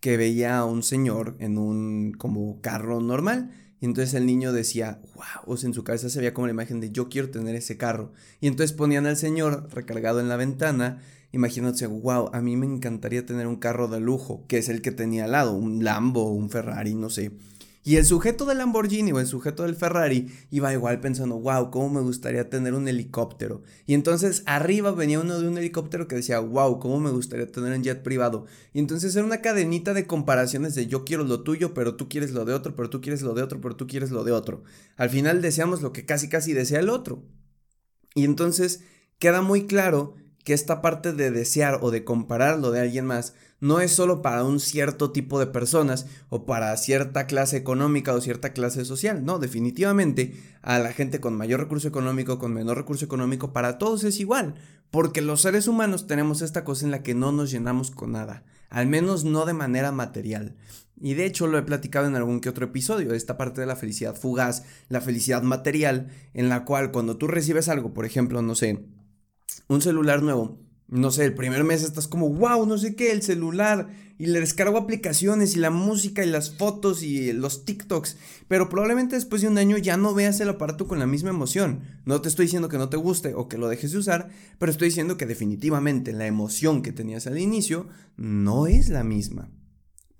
que 0.00 0.16
veía 0.16 0.58
a 0.58 0.64
un 0.66 0.84
señor 0.84 1.34
en 1.40 1.58
un 1.58 2.12
como 2.12 2.60
carro 2.60 3.00
normal. 3.00 3.50
Y 3.80 3.86
entonces 3.86 4.14
el 4.14 4.26
niño 4.26 4.52
decía, 4.52 5.00
wow, 5.14 5.54
o 5.54 5.56
sea, 5.56 5.68
en 5.68 5.74
su 5.74 5.84
cabeza 5.84 6.10
se 6.10 6.18
veía 6.18 6.34
como 6.34 6.46
la 6.46 6.52
imagen 6.52 6.80
de 6.80 6.90
yo 6.90 7.08
quiero 7.08 7.30
tener 7.30 7.54
ese 7.54 7.78
carro. 7.78 8.12
Y 8.40 8.46
entonces 8.46 8.76
ponían 8.76 9.06
al 9.06 9.16
señor 9.16 9.68
recargado 9.72 10.20
en 10.20 10.28
la 10.28 10.36
ventana, 10.36 11.00
imaginándose, 11.32 11.86
wow, 11.86 12.30
a 12.32 12.40
mí 12.42 12.56
me 12.56 12.66
encantaría 12.66 13.24
tener 13.24 13.46
un 13.46 13.56
carro 13.56 13.88
de 13.88 14.00
lujo, 14.00 14.44
que 14.48 14.58
es 14.58 14.68
el 14.68 14.82
que 14.82 14.92
tenía 14.92 15.24
al 15.24 15.32
lado, 15.32 15.54
un 15.54 15.82
Lambo, 15.82 16.30
un 16.30 16.50
Ferrari, 16.50 16.94
no 16.94 17.08
sé. 17.08 17.32
Y 17.82 17.96
el 17.96 18.04
sujeto 18.04 18.44
del 18.44 18.58
Lamborghini 18.58 19.10
o 19.12 19.20
el 19.20 19.26
sujeto 19.26 19.62
del 19.62 19.74
Ferrari 19.74 20.30
iba 20.50 20.72
igual 20.72 21.00
pensando, 21.00 21.38
wow, 21.38 21.70
cómo 21.70 21.88
me 21.88 22.00
gustaría 22.02 22.50
tener 22.50 22.74
un 22.74 22.86
helicóptero. 22.88 23.62
Y 23.86 23.94
entonces 23.94 24.42
arriba 24.44 24.92
venía 24.92 25.18
uno 25.18 25.40
de 25.40 25.48
un 25.48 25.56
helicóptero 25.56 26.06
que 26.06 26.16
decía, 26.16 26.40
wow, 26.40 26.78
cómo 26.78 27.00
me 27.00 27.10
gustaría 27.10 27.50
tener 27.50 27.72
un 27.72 27.82
jet 27.82 28.02
privado. 28.02 28.44
Y 28.74 28.80
entonces 28.80 29.16
era 29.16 29.24
una 29.24 29.40
cadenita 29.40 29.94
de 29.94 30.06
comparaciones 30.06 30.74
de 30.74 30.88
yo 30.88 31.04
quiero 31.06 31.24
lo 31.24 31.42
tuyo, 31.42 31.72
pero 31.72 31.96
tú 31.96 32.10
quieres 32.10 32.32
lo 32.32 32.44
de 32.44 32.52
otro, 32.52 32.76
pero 32.76 32.90
tú 32.90 33.00
quieres 33.00 33.22
lo 33.22 33.32
de 33.32 33.42
otro, 33.42 33.62
pero 33.62 33.74
tú 33.76 33.86
quieres 33.86 34.10
lo 34.10 34.24
de 34.24 34.32
otro. 34.32 34.62
Al 34.96 35.08
final 35.08 35.40
deseamos 35.40 35.80
lo 35.80 35.94
que 35.94 36.04
casi 36.04 36.28
casi 36.28 36.52
desea 36.52 36.80
el 36.80 36.90
otro. 36.90 37.24
Y 38.14 38.24
entonces 38.24 38.82
queda 39.18 39.40
muy 39.40 39.66
claro 39.66 40.16
que 40.44 40.52
esta 40.52 40.82
parte 40.82 41.12
de 41.12 41.30
desear 41.30 41.78
o 41.82 41.90
de 41.90 42.04
comparar 42.04 42.58
lo 42.58 42.70
de 42.72 42.80
alguien 42.80 43.06
más 43.06 43.34
no 43.60 43.80
es 43.80 43.92
solo 43.92 44.22
para 44.22 44.44
un 44.44 44.58
cierto 44.58 45.12
tipo 45.12 45.38
de 45.38 45.46
personas 45.46 46.06
o 46.28 46.46
para 46.46 46.76
cierta 46.76 47.26
clase 47.26 47.56
económica 47.56 48.14
o 48.14 48.20
cierta 48.20 48.52
clase 48.52 48.84
social, 48.84 49.24
no, 49.24 49.38
definitivamente 49.38 50.34
a 50.62 50.78
la 50.78 50.92
gente 50.92 51.20
con 51.20 51.36
mayor 51.36 51.60
recurso 51.60 51.88
económico, 51.88 52.38
con 52.38 52.52
menor 52.52 52.78
recurso 52.78 53.04
económico, 53.04 53.52
para 53.52 53.78
todos 53.78 54.04
es 54.04 54.18
igual, 54.20 54.54
porque 54.90 55.20
los 55.20 55.42
seres 55.42 55.68
humanos 55.68 56.06
tenemos 56.06 56.42
esta 56.42 56.64
cosa 56.64 56.84
en 56.84 56.90
la 56.90 57.02
que 57.02 57.14
no 57.14 57.32
nos 57.32 57.50
llenamos 57.50 57.90
con 57.90 58.12
nada, 58.12 58.44
al 58.70 58.86
menos 58.86 59.24
no 59.24 59.46
de 59.46 59.52
manera 59.52 59.92
material. 59.92 60.56
Y 61.02 61.14
de 61.14 61.24
hecho 61.24 61.46
lo 61.46 61.56
he 61.56 61.62
platicado 61.62 62.06
en 62.06 62.16
algún 62.16 62.40
que 62.40 62.50
otro 62.50 62.66
episodio, 62.66 63.14
esta 63.14 63.38
parte 63.38 63.62
de 63.62 63.66
la 63.66 63.76
felicidad 63.76 64.14
fugaz, 64.14 64.64
la 64.88 65.00
felicidad 65.00 65.42
material, 65.42 66.08
en 66.34 66.50
la 66.50 66.64
cual 66.64 66.92
cuando 66.92 67.16
tú 67.16 67.26
recibes 67.26 67.68
algo, 67.68 67.94
por 67.94 68.04
ejemplo, 68.04 68.42
no 68.42 68.54
sé, 68.54 68.84
un 69.66 69.80
celular 69.80 70.22
nuevo, 70.22 70.58
no 70.90 71.10
sé, 71.10 71.24
el 71.24 71.34
primer 71.34 71.64
mes 71.64 71.82
estás 71.82 72.08
como, 72.08 72.28
wow, 72.28 72.66
no 72.66 72.76
sé 72.76 72.96
qué, 72.96 73.12
el 73.12 73.22
celular, 73.22 73.88
y 74.18 74.26
le 74.26 74.40
descargo 74.40 74.76
aplicaciones 74.76 75.56
y 75.56 75.60
la 75.60 75.70
música 75.70 76.22
y 76.22 76.28
las 76.28 76.50
fotos 76.50 77.02
y 77.02 77.32
los 77.32 77.64
TikToks, 77.64 78.18
pero 78.48 78.68
probablemente 78.68 79.16
después 79.16 79.40
de 79.40 79.48
un 79.48 79.56
año 79.56 79.78
ya 79.78 79.96
no 79.96 80.12
veas 80.12 80.40
el 80.40 80.50
aparato 80.50 80.86
con 80.86 80.98
la 80.98 81.06
misma 81.06 81.30
emoción. 81.30 81.80
No 82.04 82.20
te 82.20 82.28
estoy 82.28 82.44
diciendo 82.44 82.68
que 82.68 82.76
no 82.76 82.90
te 82.90 82.98
guste 82.98 83.32
o 83.34 83.48
que 83.48 83.56
lo 83.56 83.68
dejes 83.68 83.92
de 83.92 83.98
usar, 83.98 84.28
pero 84.58 84.70
estoy 84.70 84.88
diciendo 84.88 85.16
que 85.16 85.24
definitivamente 85.24 86.12
la 86.12 86.26
emoción 86.26 86.82
que 86.82 86.92
tenías 86.92 87.26
al 87.26 87.38
inicio 87.38 87.86
no 88.18 88.66
es 88.66 88.90
la 88.90 89.04
misma. 89.04 89.48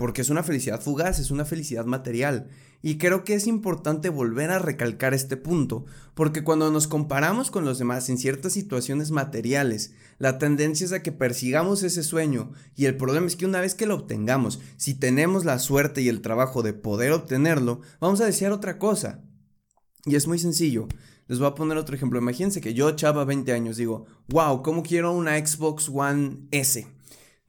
Porque 0.01 0.23
es 0.23 0.31
una 0.31 0.43
felicidad 0.43 0.81
fugaz, 0.81 1.19
es 1.19 1.31
una 1.31 1.45
felicidad 1.45 1.85
material. 1.85 2.49
Y 2.81 2.97
creo 2.97 3.23
que 3.23 3.35
es 3.35 3.47
importante 3.47 4.09
volver 4.09 4.51
a 4.51 4.59
recalcar 4.59 5.13
este 5.13 5.37
punto, 5.37 5.85
porque 6.15 6.43
cuando 6.43 6.71
nos 6.71 6.89
comparamos 6.89 7.51
con 7.51 7.67
los 7.67 7.79
demás 7.79 8.09
en 8.09 8.17
ciertas 8.17 8.55
situaciones 8.55 9.11
materiales, 9.11 9.93
la 10.17 10.39
tendencia 10.39 10.87
es 10.87 10.93
a 10.93 11.03
que 11.03 11.13
persigamos 11.13 11.83
ese 11.83 12.03
sueño, 12.03 12.51
y 12.75 12.87
el 12.87 12.97
problema 12.97 13.27
es 13.27 13.37
que 13.37 13.45
una 13.45 13.61
vez 13.61 13.75
que 13.75 13.85
lo 13.85 13.97
obtengamos, 13.97 14.59
si 14.79 14.95
tenemos 14.95 15.45
la 15.45 15.59
suerte 15.59 16.01
y 16.01 16.09
el 16.09 16.23
trabajo 16.23 16.63
de 16.63 16.73
poder 16.73 17.13
obtenerlo, 17.13 17.83
vamos 18.01 18.23
a 18.23 18.25
desear 18.25 18.53
otra 18.53 18.79
cosa. 18.79 19.23
Y 20.07 20.15
es 20.15 20.27
muy 20.27 20.39
sencillo. 20.39 20.89
Les 21.27 21.39
voy 21.39 21.49
a 21.49 21.55
poner 21.55 21.77
otro 21.77 21.95
ejemplo. 21.95 22.19
Imagínense 22.19 22.63
que 22.63 22.73
yo, 22.73 22.91
chava, 22.93 23.27
20 23.27 23.53
años, 23.53 23.77
digo, 23.77 24.07
wow, 24.29 24.63
¿cómo 24.63 24.83
quiero 24.83 25.13
una 25.13 25.37
Xbox 25.47 25.91
One 25.91 26.39
S? 26.53 26.87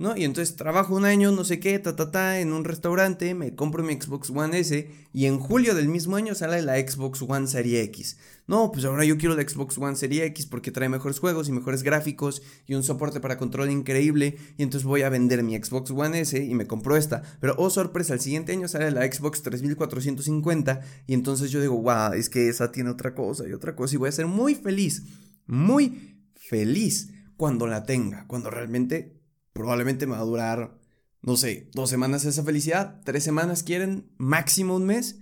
¿No? 0.02 0.18
Y 0.18 0.24
entonces 0.24 0.56
trabajo 0.56 0.96
un 0.96 1.06
año, 1.06 1.32
no 1.32 1.44
sé 1.44 1.60
qué, 1.60 1.78
ta, 1.78 1.96
ta, 1.96 2.10
ta, 2.10 2.40
en 2.40 2.54
un 2.54 2.64
restaurante, 2.64 3.36
me 3.36 3.54
compro 3.54 3.84
mi 3.84 3.94
Xbox 3.94 4.32
One 4.32 4.58
S 4.58 4.90
y 5.14 5.26
en 5.28 5.38
julio 5.38 5.76
del 5.76 5.90
mismo 5.90 6.16
año 6.16 6.34
sale 6.34 6.64
la 6.64 6.80
Xbox 6.80 7.22
One 7.22 7.46
Serie 7.46 7.84
X. 7.84 8.18
No, 8.48 8.72
pues 8.72 8.84
ahora 8.84 9.06
yo 9.06 9.20
quiero 9.20 9.36
la 9.36 9.48
Xbox 9.48 9.78
One 9.78 9.96
Serie 9.96 10.26
X 10.26 10.48
porque 10.48 10.72
trae 10.72 10.90
mejores 10.90 11.20
juegos 11.20 11.50
y 11.50 11.52
mejores 11.52 11.84
gráficos 11.84 12.42
y 12.66 12.74
un 12.74 12.82
soporte 12.82 13.20
para 13.20 13.38
control 13.38 13.70
increíble 13.70 14.38
y 14.58 14.64
entonces 14.64 14.88
voy 14.88 15.04
a 15.04 15.10
vender 15.10 15.44
mi 15.44 15.56
Xbox 15.56 15.92
One 15.92 16.20
S 16.20 16.44
y 16.44 16.56
me 16.56 16.66
compro 16.66 16.98
esta. 16.98 17.22
Pero 17.40 17.54
oh 17.60 17.70
sorpresa, 17.70 18.16
el 18.16 18.22
siguiente 18.22 18.54
año 18.54 18.68
sale 18.68 18.90
la 18.90 19.06
Xbox 19.06 19.44
3450 19.44 20.82
y 21.06 21.14
entonces 21.14 21.52
yo 21.52 21.62
digo, 21.62 21.80
wow, 21.80 22.14
es 22.14 22.28
que 22.28 22.50
esa 22.50 22.72
tiene 22.72 22.90
otra 22.90 23.14
cosa 23.14 23.48
y 23.48 23.54
otra 23.54 23.76
cosa 23.76 23.94
y 23.94 23.98
voy 24.00 24.10
a 24.10 24.14
ser 24.14 24.26
muy 24.26 24.56
feliz, 24.56 25.04
muy 25.46 26.18
feliz 26.34 27.12
cuando 27.38 27.68
la 27.68 27.84
tenga, 27.84 28.26
cuando 28.28 28.50
realmente 28.50 29.21
probablemente 29.54 30.08
me 30.08 30.14
va 30.14 30.20
a 30.20 30.26
durar, 30.26 30.78
no 31.22 31.38
sé, 31.38 31.70
dos 31.74 31.90
semanas 31.90 32.26
esa 32.26 32.44
felicidad, 32.44 33.02
tres 33.04 33.24
semanas 33.24 33.64
quieren, 33.64 34.10
máximo 34.18 34.76
un 34.76 34.86
mes. 34.86 35.20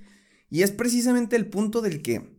Y 0.50 0.64
es 0.64 0.72
precisamente 0.72 1.36
el 1.36 1.48
punto 1.48 1.82
del 1.82 2.02
que, 2.02 2.36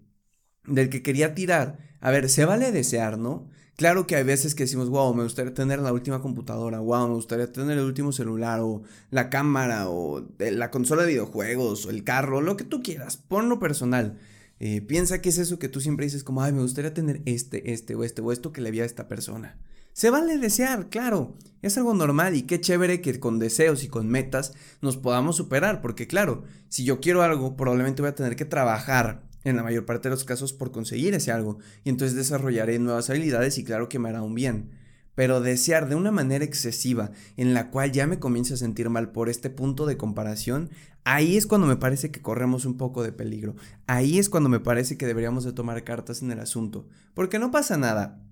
del 0.66 0.88
que 0.88 1.02
quería 1.02 1.34
tirar. 1.34 1.78
A 2.00 2.10
ver, 2.10 2.28
se 2.28 2.44
vale 2.44 2.72
desear, 2.72 3.18
¿no? 3.18 3.48
Claro 3.80 4.06
que 4.06 4.14
hay 4.14 4.24
veces 4.24 4.54
que 4.54 4.64
decimos, 4.64 4.90
wow, 4.90 5.14
me 5.14 5.22
gustaría 5.22 5.54
tener 5.54 5.78
la 5.78 5.92
última 5.92 6.20
computadora, 6.20 6.80
wow, 6.80 7.08
me 7.08 7.14
gustaría 7.14 7.50
tener 7.50 7.78
el 7.78 7.84
último 7.84 8.12
celular, 8.12 8.60
o 8.60 8.82
la 9.10 9.30
cámara, 9.30 9.88
o 9.88 10.28
la 10.38 10.70
consola 10.70 11.02
de 11.02 11.08
videojuegos, 11.08 11.86
o 11.86 11.90
el 11.90 12.04
carro, 12.04 12.42
lo 12.42 12.58
que 12.58 12.64
tú 12.64 12.82
quieras, 12.82 13.16
ponlo 13.16 13.58
personal. 13.58 14.18
Eh, 14.58 14.82
piensa 14.82 15.22
que 15.22 15.30
es 15.30 15.38
eso 15.38 15.58
que 15.58 15.70
tú 15.70 15.80
siempre 15.80 16.04
dices 16.04 16.24
como, 16.24 16.42
ay, 16.42 16.52
me 16.52 16.60
gustaría 16.60 16.92
tener 16.92 17.22
este, 17.24 17.72
este, 17.72 17.94
o 17.94 18.04
este, 18.04 18.20
o 18.20 18.32
esto 18.32 18.52
que 18.52 18.60
le 18.60 18.70
vi 18.70 18.80
a 18.80 18.84
esta 18.84 19.08
persona. 19.08 19.58
Se 19.92 20.10
vale 20.10 20.38
desear, 20.38 20.88
claro, 20.88 21.36
es 21.62 21.76
algo 21.76 21.94
normal 21.94 22.34
y 22.36 22.42
qué 22.42 22.60
chévere 22.60 23.00
que 23.00 23.18
con 23.20 23.38
deseos 23.38 23.84
y 23.84 23.88
con 23.88 24.08
metas 24.08 24.52
nos 24.80 24.96
podamos 24.96 25.36
superar, 25.36 25.82
porque 25.82 26.06
claro, 26.06 26.44
si 26.68 26.84
yo 26.84 27.00
quiero 27.00 27.22
algo, 27.22 27.56
probablemente 27.56 28.00
voy 28.00 28.10
a 28.10 28.14
tener 28.14 28.36
que 28.36 28.44
trabajar 28.44 29.28
en 29.44 29.56
la 29.56 29.62
mayor 29.62 29.84
parte 29.84 30.08
de 30.08 30.14
los 30.14 30.24
casos 30.24 30.52
por 30.52 30.70
conseguir 30.70 31.14
ese 31.14 31.32
algo, 31.32 31.58
y 31.84 31.90
entonces 31.90 32.16
desarrollaré 32.16 32.78
nuevas 32.78 33.10
habilidades 33.10 33.58
y 33.58 33.64
claro 33.64 33.88
que 33.88 33.98
me 33.98 34.08
hará 34.08 34.22
un 34.22 34.34
bien. 34.34 34.70
Pero 35.14 35.40
desear 35.40 35.88
de 35.88 35.96
una 35.96 36.12
manera 36.12 36.44
excesiva, 36.44 37.10
en 37.36 37.52
la 37.52 37.70
cual 37.70 37.92
ya 37.92 38.06
me 38.06 38.18
comienzo 38.20 38.54
a 38.54 38.58
sentir 38.58 38.88
mal 38.88 39.10
por 39.10 39.28
este 39.28 39.50
punto 39.50 39.84
de 39.84 39.96
comparación, 39.96 40.70
ahí 41.04 41.36
es 41.36 41.46
cuando 41.46 41.66
me 41.66 41.76
parece 41.76 42.10
que 42.10 42.22
corremos 42.22 42.64
un 42.64 42.78
poco 42.78 43.02
de 43.02 43.12
peligro. 43.12 43.56
Ahí 43.86 44.18
es 44.18 44.30
cuando 44.30 44.48
me 44.48 44.60
parece 44.60 44.96
que 44.96 45.06
deberíamos 45.06 45.44
de 45.44 45.52
tomar 45.52 45.82
cartas 45.84 46.22
en 46.22 46.30
el 46.30 46.38
asunto. 46.38 46.86
Porque 47.12 47.38
no 47.38 47.50
pasa 47.50 47.76
nada 47.76 48.22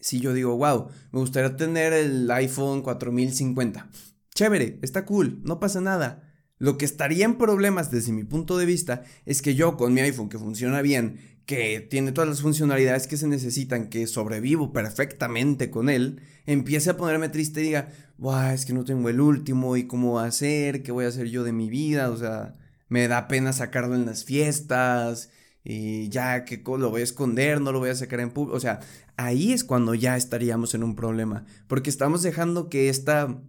si 0.00 0.20
yo 0.20 0.32
digo, 0.32 0.56
wow, 0.56 0.88
me 1.12 1.20
gustaría 1.20 1.56
tener 1.56 1.92
el 1.92 2.30
iPhone 2.30 2.82
4050. 2.82 3.88
Chévere, 4.34 4.78
está 4.82 5.04
cool, 5.04 5.40
no 5.44 5.58
pasa 5.60 5.80
nada. 5.80 6.22
Lo 6.58 6.78
que 6.78 6.84
estaría 6.84 7.24
en 7.24 7.36
problemas 7.36 7.90
desde 7.90 8.12
mi 8.12 8.24
punto 8.24 8.56
de 8.56 8.66
vista 8.66 9.02
es 9.26 9.42
que 9.42 9.54
yo 9.54 9.76
con 9.76 9.92
mi 9.92 10.00
iPhone 10.00 10.28
que 10.28 10.38
funciona 10.38 10.80
bien, 10.80 11.20
que 11.44 11.80
tiene 11.80 12.12
todas 12.12 12.28
las 12.28 12.40
funcionalidades 12.40 13.06
que 13.06 13.16
se 13.16 13.28
necesitan, 13.28 13.88
que 13.88 14.06
sobrevivo 14.06 14.72
perfectamente 14.72 15.70
con 15.70 15.88
él, 15.88 16.20
empiece 16.46 16.90
a 16.90 16.96
ponerme 16.96 17.28
triste 17.28 17.60
y 17.60 17.64
diga, 17.64 17.92
wow, 18.18 18.50
es 18.52 18.66
que 18.66 18.72
no 18.72 18.84
tengo 18.84 19.08
el 19.08 19.20
último 19.20 19.76
y 19.76 19.86
cómo 19.86 20.14
va 20.14 20.24
a 20.24 20.32
ser, 20.32 20.82
qué 20.82 20.92
voy 20.92 21.04
a 21.04 21.08
hacer 21.08 21.28
yo 21.28 21.44
de 21.44 21.52
mi 21.52 21.68
vida, 21.68 22.10
o 22.10 22.16
sea, 22.16 22.54
me 22.88 23.06
da 23.06 23.28
pena 23.28 23.52
sacarlo 23.52 23.94
en 23.94 24.06
las 24.06 24.24
fiestas, 24.24 25.30
y 25.62 26.08
ya 26.10 26.44
que 26.44 26.62
lo 26.64 26.90
voy 26.90 27.00
a 27.00 27.04
esconder, 27.04 27.60
no 27.60 27.72
lo 27.72 27.80
voy 27.80 27.90
a 27.90 27.94
sacar 27.94 28.20
en 28.20 28.30
público, 28.30 28.56
o 28.56 28.60
sea, 28.60 28.80
ahí 29.16 29.52
es 29.52 29.64
cuando 29.64 29.94
ya 29.94 30.16
estaríamos 30.16 30.74
en 30.74 30.82
un 30.82 30.94
problema, 30.94 31.44
porque 31.66 31.90
estamos 31.90 32.22
dejando 32.22 32.68
que 32.68 32.88
esta 32.88 33.42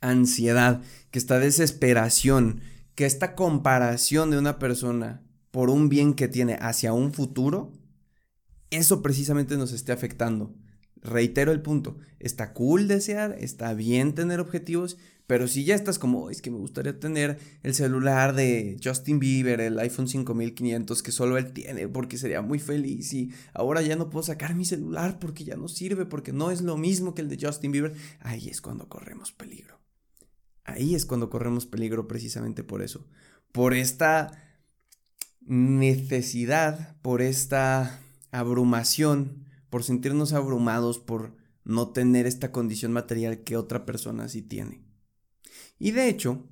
ansiedad, 0.00 0.82
que 1.10 1.18
esta 1.18 1.38
desesperación, 1.38 2.60
que 2.94 3.06
esta 3.06 3.34
comparación 3.34 4.30
de 4.30 4.38
una 4.38 4.58
persona 4.58 5.22
por 5.50 5.70
un 5.70 5.88
bien 5.88 6.14
que 6.14 6.28
tiene 6.28 6.58
hacia 6.60 6.92
un 6.92 7.12
futuro, 7.12 7.72
eso 8.70 9.02
precisamente 9.02 9.56
nos 9.56 9.72
esté 9.72 9.92
afectando. 9.92 10.54
Reitero 11.02 11.52
el 11.52 11.62
punto, 11.62 11.98
está 12.18 12.52
cool 12.52 12.88
desear, 12.88 13.36
está 13.38 13.74
bien 13.74 14.14
tener 14.14 14.40
objetivos, 14.40 14.96
pero 15.26 15.48
si 15.48 15.64
ya 15.64 15.74
estás 15.74 15.98
como, 15.98 16.30
es 16.30 16.40
que 16.40 16.52
me 16.52 16.58
gustaría 16.58 17.00
tener 17.00 17.38
el 17.62 17.74
celular 17.74 18.34
de 18.34 18.78
Justin 18.82 19.18
Bieber, 19.18 19.60
el 19.60 19.78
iPhone 19.80 20.06
5500 20.06 21.02
que 21.02 21.10
solo 21.10 21.36
él 21.36 21.52
tiene, 21.52 21.88
porque 21.88 22.16
sería 22.16 22.42
muy 22.42 22.60
feliz 22.60 23.12
y 23.12 23.32
ahora 23.52 23.82
ya 23.82 23.96
no 23.96 24.08
puedo 24.08 24.22
sacar 24.22 24.54
mi 24.54 24.64
celular 24.64 25.18
porque 25.18 25.44
ya 25.44 25.56
no 25.56 25.66
sirve, 25.66 26.06
porque 26.06 26.32
no 26.32 26.52
es 26.52 26.62
lo 26.62 26.76
mismo 26.76 27.14
que 27.14 27.22
el 27.22 27.28
de 27.28 27.38
Justin 27.40 27.72
Bieber, 27.72 27.94
ahí 28.20 28.48
es 28.48 28.60
cuando 28.60 28.88
corremos 28.88 29.32
peligro. 29.32 29.80
Ahí 30.62 30.94
es 30.94 31.06
cuando 31.06 31.28
corremos 31.28 31.66
peligro 31.66 32.06
precisamente 32.06 32.62
por 32.62 32.82
eso, 32.82 33.06
por 33.52 33.74
esta 33.74 34.30
necesidad, 35.40 36.96
por 37.02 37.22
esta 37.22 38.00
abrumación, 38.30 39.44
por 39.70 39.82
sentirnos 39.82 40.32
abrumados, 40.32 40.98
por 40.98 41.36
no 41.64 41.88
tener 41.90 42.26
esta 42.26 42.52
condición 42.52 42.92
material 42.92 43.42
que 43.42 43.56
otra 43.56 43.86
persona 43.86 44.28
sí 44.28 44.42
tiene. 44.42 44.85
Y 45.78 45.90
de 45.92 46.08
hecho, 46.08 46.48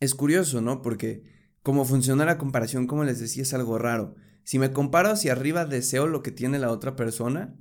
es 0.00 0.14
curioso, 0.14 0.60
¿no? 0.60 0.82
Porque 0.82 1.22
como 1.62 1.84
funciona 1.84 2.24
la 2.24 2.38
comparación, 2.38 2.86
como 2.86 3.04
les 3.04 3.20
decía, 3.20 3.42
es 3.42 3.54
algo 3.54 3.78
raro. 3.78 4.16
Si 4.44 4.58
me 4.58 4.72
comparo 4.72 5.10
hacia 5.10 5.32
arriba, 5.32 5.66
deseo 5.66 6.06
lo 6.06 6.22
que 6.22 6.32
tiene 6.32 6.58
la 6.58 6.70
otra 6.70 6.96
persona, 6.96 7.56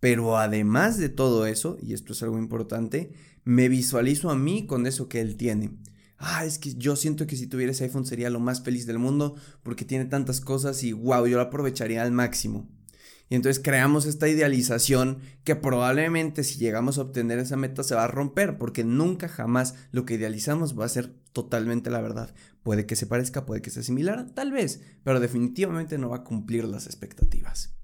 Pero 0.00 0.38
además 0.38 0.98
de 0.98 1.08
todo 1.08 1.46
eso, 1.46 1.76
y 1.82 1.92
esto 1.92 2.12
es 2.12 2.22
algo 2.22 2.38
importante, 2.38 3.12
me 3.44 3.68
visualizo 3.68 4.30
a 4.30 4.36
mí 4.36 4.66
con 4.66 4.86
eso 4.86 5.08
que 5.08 5.20
él 5.20 5.36
tiene. 5.36 5.72
Ah, 6.18 6.44
es 6.44 6.58
que 6.58 6.74
yo 6.74 6.96
siento 6.96 7.26
que 7.26 7.36
si 7.36 7.46
tuviera 7.46 7.72
ese 7.72 7.84
iPhone 7.84 8.06
sería 8.06 8.30
lo 8.30 8.40
más 8.40 8.62
feliz 8.62 8.86
del 8.86 8.98
mundo 8.98 9.36
porque 9.62 9.84
tiene 9.84 10.04
tantas 10.04 10.40
cosas 10.40 10.82
y 10.84 10.92
wow, 10.92 11.26
yo 11.26 11.36
lo 11.36 11.42
aprovecharía 11.42 12.02
al 12.02 12.12
máximo. 12.12 12.68
Y 13.28 13.34
entonces 13.34 13.62
creamos 13.62 14.06
esta 14.06 14.28
idealización 14.28 15.18
que 15.44 15.54
probablemente 15.54 16.44
si 16.44 16.58
llegamos 16.58 16.98
a 16.98 17.02
obtener 17.02 17.38
esa 17.38 17.56
meta 17.56 17.82
se 17.82 17.94
va 17.94 18.04
a 18.04 18.08
romper 18.08 18.56
porque 18.56 18.84
nunca 18.84 19.28
jamás 19.28 19.74
lo 19.92 20.04
que 20.04 20.14
idealizamos 20.14 20.78
va 20.78 20.86
a 20.86 20.88
ser 20.88 21.12
totalmente 21.32 21.90
la 21.90 22.00
verdad. 22.00 22.34
Puede 22.62 22.86
que 22.86 22.96
se 22.96 23.06
parezca, 23.06 23.46
puede 23.46 23.62
que 23.62 23.70
sea 23.70 23.82
similar, 23.82 24.30
tal 24.34 24.52
vez, 24.52 24.80
pero 25.04 25.20
definitivamente 25.20 25.98
no 25.98 26.08
va 26.08 26.18
a 26.18 26.24
cumplir 26.24 26.64
las 26.64 26.86
expectativas. 26.86 27.74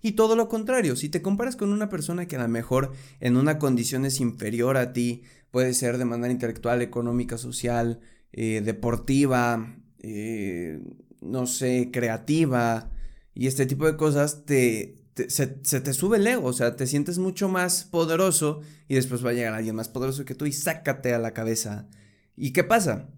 Y 0.00 0.12
todo 0.12 0.36
lo 0.36 0.48
contrario, 0.48 0.96
si 0.96 1.08
te 1.08 1.22
comparas 1.22 1.56
con 1.56 1.72
una 1.72 1.88
persona 1.88 2.26
que 2.26 2.36
a 2.36 2.42
lo 2.42 2.48
mejor 2.48 2.92
en 3.20 3.36
una 3.36 3.58
condición 3.58 4.04
es 4.04 4.20
inferior 4.20 4.76
a 4.76 4.92
ti, 4.92 5.22
puede 5.50 5.74
ser 5.74 5.98
de 5.98 6.04
manera 6.04 6.32
intelectual, 6.32 6.82
económica, 6.82 7.38
social, 7.38 8.00
eh, 8.32 8.62
deportiva, 8.64 9.76
eh, 10.00 10.80
no 11.20 11.46
sé, 11.46 11.90
creativa, 11.92 12.90
y 13.34 13.46
este 13.46 13.66
tipo 13.66 13.86
de 13.86 13.96
cosas, 13.96 14.44
te, 14.44 15.04
se, 15.28 15.46
te 15.46 15.92
sube 15.92 16.16
el 16.18 16.26
ego, 16.26 16.46
o 16.46 16.52
sea, 16.52 16.76
te 16.76 16.86
sientes 16.86 17.18
mucho 17.18 17.48
más 17.48 17.84
poderoso 17.84 18.60
y 18.88 18.94
después 18.94 19.24
va 19.24 19.30
a 19.30 19.32
llegar 19.32 19.54
alguien 19.54 19.76
más 19.76 19.88
poderoso 19.88 20.24
que 20.24 20.34
tú 20.34 20.46
y 20.46 20.52
sácate 20.52 21.14
a 21.14 21.18
la 21.18 21.32
cabeza. 21.34 21.88
¿Y 22.36 22.52
qué 22.52 22.64
pasa? 22.64 23.10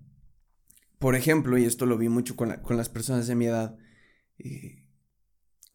Por 0.99 1.15
ejemplo, 1.15 1.59
y 1.59 1.65
esto 1.65 1.87
lo 1.87 1.99
vi 1.99 2.09
mucho 2.09 2.37
con, 2.37 2.53
con 2.63 2.77
las 2.77 2.89
personas 2.89 3.27
de 3.27 3.35
mi 3.35 3.47
edad, 3.47 3.77
eh, 4.39 4.86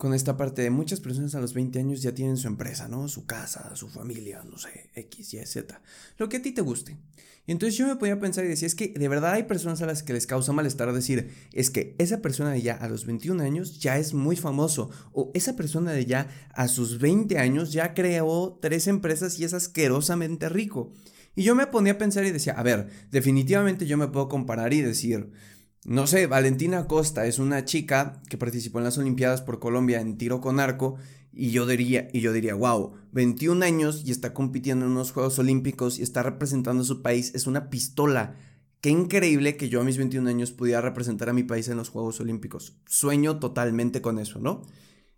con 0.01 0.15
esta 0.15 0.35
parte 0.35 0.63
de 0.63 0.71
muchas 0.71 0.99
personas 0.99 1.35
a 1.35 1.39
los 1.39 1.53
20 1.53 1.77
años 1.77 2.01
ya 2.01 2.11
tienen 2.11 2.35
su 2.35 2.47
empresa, 2.47 2.87
¿no? 2.87 3.07
Su 3.07 3.27
casa, 3.27 3.75
su 3.75 3.87
familia, 3.87 4.43
no 4.43 4.57
sé, 4.57 4.89
X, 4.95 5.35
Y, 5.35 5.45
Z. 5.45 5.79
Lo 6.17 6.27
que 6.27 6.37
a 6.37 6.41
ti 6.41 6.53
te 6.53 6.61
guste. 6.61 6.97
Y 7.45 7.51
entonces 7.51 7.77
yo 7.77 7.85
me 7.85 7.95
podía 7.97 8.19
pensar 8.19 8.43
y 8.43 8.47
decir, 8.47 8.65
es 8.65 8.73
que 8.73 8.87
de 8.87 9.07
verdad 9.07 9.33
hay 9.33 9.43
personas 9.43 9.79
a 9.83 9.85
las 9.85 10.01
que 10.01 10.13
les 10.13 10.25
causa 10.25 10.53
malestar 10.53 10.91
decir, 10.91 11.29
es 11.53 11.69
que 11.69 11.95
esa 11.99 12.19
persona 12.19 12.49
de 12.49 12.63
ya 12.63 12.73
a 12.73 12.89
los 12.89 13.05
21 13.05 13.43
años 13.43 13.79
ya 13.79 13.99
es 13.99 14.15
muy 14.15 14.35
famoso. 14.35 14.89
O 15.13 15.29
esa 15.35 15.55
persona 15.55 15.91
de 15.91 16.03
ya 16.07 16.27
a 16.55 16.67
sus 16.67 16.97
20 16.97 17.37
años 17.37 17.71
ya 17.71 17.93
creó 17.93 18.57
tres 18.59 18.87
empresas 18.87 19.37
y 19.37 19.43
es 19.43 19.53
asquerosamente 19.53 20.49
rico. 20.49 20.91
Y 21.35 21.43
yo 21.43 21.53
me 21.53 21.67
ponía 21.67 21.93
a 21.93 21.97
pensar 21.99 22.25
y 22.25 22.31
decía, 22.31 22.53
a 22.53 22.63
ver, 22.63 22.89
definitivamente 23.11 23.85
yo 23.85 23.99
me 23.99 24.07
puedo 24.07 24.29
comparar 24.29 24.73
y 24.73 24.81
decir, 24.81 25.31
no 25.83 26.05
sé, 26.05 26.27
Valentina 26.27 26.87
Costa 26.87 27.25
es 27.25 27.39
una 27.39 27.65
chica 27.65 28.21
que 28.29 28.37
participó 28.37 28.77
en 28.79 28.85
las 28.85 28.97
Olimpiadas 28.97 29.41
por 29.41 29.59
Colombia 29.59 29.99
en 29.99 30.17
tiro 30.17 30.39
con 30.39 30.59
arco 30.59 30.97
y 31.33 31.51
yo 31.51 31.65
diría, 31.65 32.07
y 32.13 32.21
yo 32.21 32.33
diría, 32.33 32.55
wow, 32.55 32.93
21 33.13 33.65
años 33.65 34.03
y 34.05 34.11
está 34.11 34.33
compitiendo 34.33 34.85
en 34.85 34.91
unos 34.91 35.11
Juegos 35.11 35.39
Olímpicos 35.39 35.97
y 35.97 36.03
está 36.03 36.23
representando 36.23 36.83
a 36.83 36.85
su 36.85 37.01
país, 37.01 37.33
es 37.33 37.47
una 37.47 37.69
pistola. 37.69 38.35
Qué 38.81 38.89
increíble 38.89 39.57
que 39.57 39.69
yo 39.69 39.81
a 39.81 39.83
mis 39.83 39.97
21 39.97 40.29
años 40.29 40.51
pudiera 40.51 40.81
representar 40.81 41.29
a 41.29 41.33
mi 41.33 41.43
país 41.43 41.67
en 41.67 41.77
los 41.77 41.89
Juegos 41.89 42.19
Olímpicos. 42.19 42.77
Sueño 42.87 43.39
totalmente 43.39 44.01
con 44.01 44.19
eso, 44.19 44.39
¿no? 44.39 44.63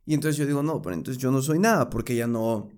Y 0.06 0.14
entonces 0.14 0.38
yo 0.38 0.46
digo, 0.46 0.64
no, 0.64 0.82
pero 0.82 0.96
entonces 0.96 1.22
yo 1.22 1.32
no 1.32 1.42
soy 1.42 1.60
nada 1.60 1.90
porque 1.90 2.14
ella 2.14 2.28
no... 2.28 2.70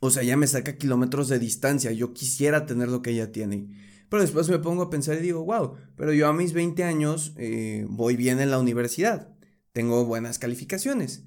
O 0.00 0.10
sea, 0.10 0.22
ella 0.22 0.36
me 0.36 0.46
saca 0.46 0.76
kilómetros 0.78 1.28
de 1.28 1.38
distancia, 1.38 1.92
yo 1.92 2.12
quisiera 2.12 2.66
tener 2.66 2.88
lo 2.88 3.02
que 3.02 3.10
ella 3.10 3.32
tiene. 3.32 3.68
Pero 4.08 4.22
después 4.22 4.48
me 4.48 4.58
pongo 4.58 4.84
a 4.84 4.90
pensar 4.90 5.16
y 5.18 5.22
digo, 5.22 5.44
wow, 5.44 5.74
pero 5.96 6.12
yo 6.12 6.28
a 6.28 6.32
mis 6.32 6.52
20 6.52 6.82
años 6.84 7.34
eh, 7.36 7.86
voy 7.88 8.16
bien 8.16 8.40
en 8.40 8.50
la 8.50 8.58
universidad, 8.58 9.28
tengo 9.72 10.04
buenas 10.04 10.38
calificaciones. 10.38 11.24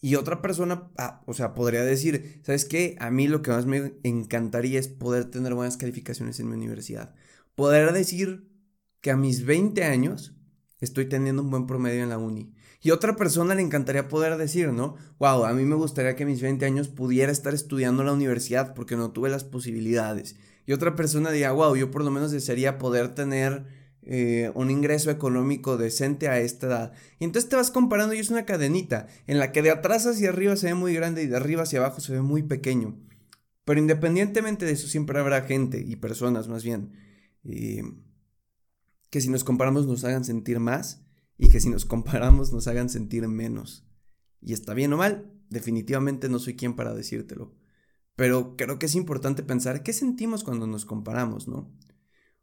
Y 0.00 0.16
otra 0.16 0.42
persona, 0.42 0.90
ah, 0.98 1.22
o 1.26 1.34
sea, 1.34 1.54
podría 1.54 1.84
decir, 1.84 2.40
¿sabes 2.44 2.64
qué? 2.64 2.96
A 2.98 3.10
mí 3.10 3.28
lo 3.28 3.40
que 3.42 3.52
más 3.52 3.66
me 3.66 3.94
encantaría 4.02 4.80
es 4.80 4.88
poder 4.88 5.26
tener 5.26 5.54
buenas 5.54 5.76
calificaciones 5.76 6.40
en 6.40 6.48
mi 6.48 6.56
universidad. 6.56 7.14
Poder 7.54 7.92
decir 7.92 8.48
que 9.00 9.12
a 9.12 9.16
mis 9.16 9.44
20 9.44 9.84
años 9.84 10.34
estoy 10.80 11.06
teniendo 11.06 11.42
un 11.42 11.50
buen 11.50 11.66
promedio 11.66 12.02
en 12.02 12.08
la 12.08 12.18
uni. 12.18 12.52
Y 12.80 12.90
otra 12.90 13.14
persona 13.14 13.54
le 13.54 13.62
encantaría 13.62 14.08
poder 14.08 14.36
decir, 14.38 14.72
¿no? 14.72 14.96
Wow, 15.20 15.44
a 15.44 15.52
mí 15.52 15.64
me 15.64 15.76
gustaría 15.76 16.16
que 16.16 16.24
a 16.24 16.26
mis 16.26 16.42
20 16.42 16.66
años 16.66 16.88
pudiera 16.88 17.30
estar 17.30 17.54
estudiando 17.54 18.02
en 18.02 18.06
la 18.06 18.12
universidad 18.12 18.74
porque 18.74 18.96
no 18.96 19.12
tuve 19.12 19.30
las 19.30 19.44
posibilidades 19.44 20.34
y 20.66 20.72
otra 20.72 20.94
persona 20.96 21.30
diga, 21.30 21.52
wow, 21.52 21.76
yo 21.76 21.90
por 21.90 22.04
lo 22.04 22.10
menos 22.10 22.30
desearía 22.30 22.78
poder 22.78 23.14
tener 23.14 23.64
eh, 24.04 24.50
un 24.54 24.70
ingreso 24.70 25.10
económico 25.10 25.76
decente 25.76 26.28
a 26.28 26.40
esta 26.40 26.66
edad. 26.66 26.92
Y 27.20 27.24
entonces 27.24 27.48
te 27.48 27.56
vas 27.56 27.70
comparando 27.70 28.14
y 28.14 28.18
es 28.18 28.30
una 28.30 28.44
cadenita 28.44 29.06
en 29.26 29.38
la 29.38 29.52
que 29.52 29.62
de 29.62 29.70
atrás 29.70 30.06
hacia 30.06 30.30
arriba 30.30 30.56
se 30.56 30.66
ve 30.66 30.74
muy 30.74 30.94
grande 30.94 31.22
y 31.22 31.26
de 31.26 31.36
arriba 31.36 31.62
hacia 31.62 31.78
abajo 31.78 32.00
se 32.00 32.12
ve 32.12 32.22
muy 32.22 32.42
pequeño. 32.42 32.98
Pero 33.64 33.80
independientemente 33.80 34.66
de 34.66 34.72
eso 34.72 34.88
siempre 34.88 35.18
habrá 35.20 35.42
gente 35.42 35.84
y 35.86 35.96
personas 35.96 36.48
más 36.48 36.64
bien 36.64 36.92
eh, 37.44 37.82
que 39.08 39.20
si 39.20 39.28
nos 39.28 39.44
comparamos 39.44 39.86
nos 39.86 40.04
hagan 40.04 40.24
sentir 40.24 40.58
más 40.58 41.04
y 41.38 41.48
que 41.48 41.60
si 41.60 41.68
nos 41.68 41.84
comparamos 41.84 42.52
nos 42.52 42.66
hagan 42.66 42.88
sentir 42.88 43.28
menos. 43.28 43.86
Y 44.40 44.52
está 44.52 44.74
bien 44.74 44.92
o 44.92 44.96
mal, 44.96 45.32
definitivamente 45.48 46.28
no 46.28 46.40
soy 46.40 46.56
quien 46.56 46.74
para 46.74 46.92
decírtelo. 46.92 47.54
Pero 48.16 48.56
creo 48.56 48.78
que 48.78 48.86
es 48.86 48.94
importante 48.94 49.42
pensar 49.42 49.82
qué 49.82 49.92
sentimos 49.92 50.44
cuando 50.44 50.66
nos 50.66 50.84
comparamos, 50.84 51.48
¿no? 51.48 51.72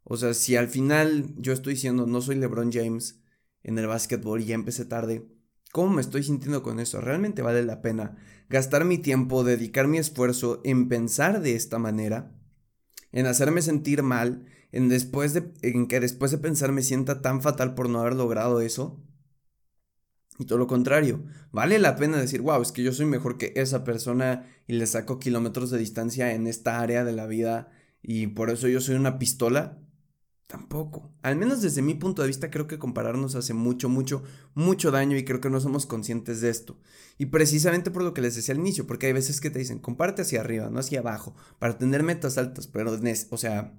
O 0.04 0.16
sea, 0.16 0.34
si 0.34 0.56
al 0.56 0.68
final 0.68 1.34
yo 1.36 1.52
estoy 1.52 1.74
diciendo 1.74 2.06
no 2.06 2.20
soy 2.20 2.36
LeBron 2.36 2.72
James 2.72 3.20
en 3.62 3.78
el 3.78 3.86
básquetbol 3.86 4.40
y 4.40 4.46
ya 4.46 4.54
empecé 4.54 4.84
tarde, 4.84 5.28
¿cómo 5.72 5.94
me 5.94 6.00
estoy 6.00 6.22
sintiendo 6.22 6.62
con 6.62 6.80
eso? 6.80 7.00
¿Realmente 7.00 7.42
vale 7.42 7.62
la 7.64 7.82
pena 7.82 8.16
gastar 8.48 8.84
mi 8.84 8.98
tiempo, 8.98 9.44
dedicar 9.44 9.86
mi 9.86 9.98
esfuerzo 9.98 10.60
en 10.64 10.88
pensar 10.88 11.40
de 11.40 11.54
esta 11.54 11.78
manera? 11.78 12.34
En 13.12 13.26
hacerme 13.26 13.62
sentir 13.62 14.02
mal, 14.02 14.46
en, 14.72 14.88
después 14.88 15.34
de, 15.34 15.52
en 15.62 15.86
que 15.86 16.00
después 16.00 16.30
de 16.30 16.38
pensar 16.38 16.72
me 16.72 16.82
sienta 16.82 17.22
tan 17.22 17.42
fatal 17.42 17.74
por 17.74 17.88
no 17.88 18.00
haber 18.00 18.14
logrado 18.14 18.60
eso. 18.60 19.02
Y 20.40 20.46
todo 20.46 20.56
lo 20.56 20.66
contrario, 20.66 21.22
vale 21.52 21.78
la 21.78 21.96
pena 21.96 22.16
decir, 22.16 22.40
wow, 22.40 22.62
es 22.62 22.72
que 22.72 22.82
yo 22.82 22.94
soy 22.94 23.04
mejor 23.04 23.36
que 23.36 23.52
esa 23.56 23.84
persona 23.84 24.46
y 24.66 24.72
le 24.72 24.86
saco 24.86 25.18
kilómetros 25.18 25.70
de 25.70 25.76
distancia 25.76 26.32
en 26.32 26.46
esta 26.46 26.80
área 26.80 27.04
de 27.04 27.12
la 27.12 27.26
vida 27.26 27.68
y 28.00 28.28
por 28.28 28.48
eso 28.48 28.66
yo 28.66 28.80
soy 28.80 28.94
una 28.94 29.18
pistola. 29.18 29.78
Tampoco. 30.46 31.12
Al 31.20 31.36
menos 31.36 31.60
desde 31.60 31.82
mi 31.82 31.92
punto 31.92 32.22
de 32.22 32.28
vista 32.28 32.50
creo 32.50 32.66
que 32.66 32.78
compararnos 32.78 33.34
hace 33.34 33.52
mucho, 33.52 33.90
mucho, 33.90 34.22
mucho 34.54 34.90
daño 34.90 35.18
y 35.18 35.26
creo 35.26 35.42
que 35.42 35.50
no 35.50 35.60
somos 35.60 35.84
conscientes 35.84 36.40
de 36.40 36.48
esto. 36.48 36.80
Y 37.18 37.26
precisamente 37.26 37.90
por 37.90 38.02
lo 38.02 38.14
que 38.14 38.22
les 38.22 38.34
decía 38.34 38.54
al 38.54 38.60
inicio, 38.60 38.86
porque 38.86 39.08
hay 39.08 39.12
veces 39.12 39.42
que 39.42 39.50
te 39.50 39.58
dicen, 39.58 39.78
comparte 39.78 40.22
hacia 40.22 40.40
arriba, 40.40 40.70
no 40.70 40.80
hacia 40.80 41.00
abajo, 41.00 41.36
para 41.58 41.76
tener 41.76 42.02
metas 42.02 42.38
altas, 42.38 42.66
pero, 42.66 42.98
o 43.30 43.36
sea, 43.36 43.78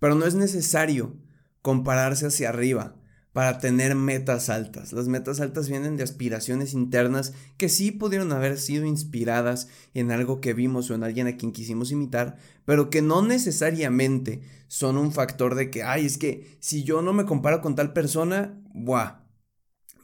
pero 0.00 0.16
no 0.16 0.26
es 0.26 0.34
necesario 0.34 1.16
compararse 1.62 2.26
hacia 2.26 2.48
arriba 2.48 2.96
para 3.36 3.58
tener 3.58 3.94
metas 3.96 4.48
altas. 4.48 4.94
Las 4.94 5.08
metas 5.08 5.40
altas 5.40 5.68
vienen 5.68 5.98
de 5.98 6.02
aspiraciones 6.02 6.72
internas 6.72 7.34
que 7.58 7.68
sí 7.68 7.90
pudieron 7.92 8.32
haber 8.32 8.56
sido 8.56 8.86
inspiradas 8.86 9.68
en 9.92 10.10
algo 10.10 10.40
que 10.40 10.54
vimos 10.54 10.88
o 10.88 10.94
en 10.94 11.04
alguien 11.04 11.26
a 11.26 11.36
quien 11.36 11.52
quisimos 11.52 11.92
imitar, 11.92 12.38
pero 12.64 12.88
que 12.88 13.02
no 13.02 13.20
necesariamente 13.20 14.40
son 14.68 14.96
un 14.96 15.12
factor 15.12 15.54
de 15.54 15.68
que, 15.68 15.82
ay, 15.82 16.06
es 16.06 16.16
que 16.16 16.56
si 16.60 16.82
yo 16.82 17.02
no 17.02 17.12
me 17.12 17.26
comparo 17.26 17.60
con 17.60 17.74
tal 17.74 17.92
persona, 17.92 18.58
buah, 18.72 19.26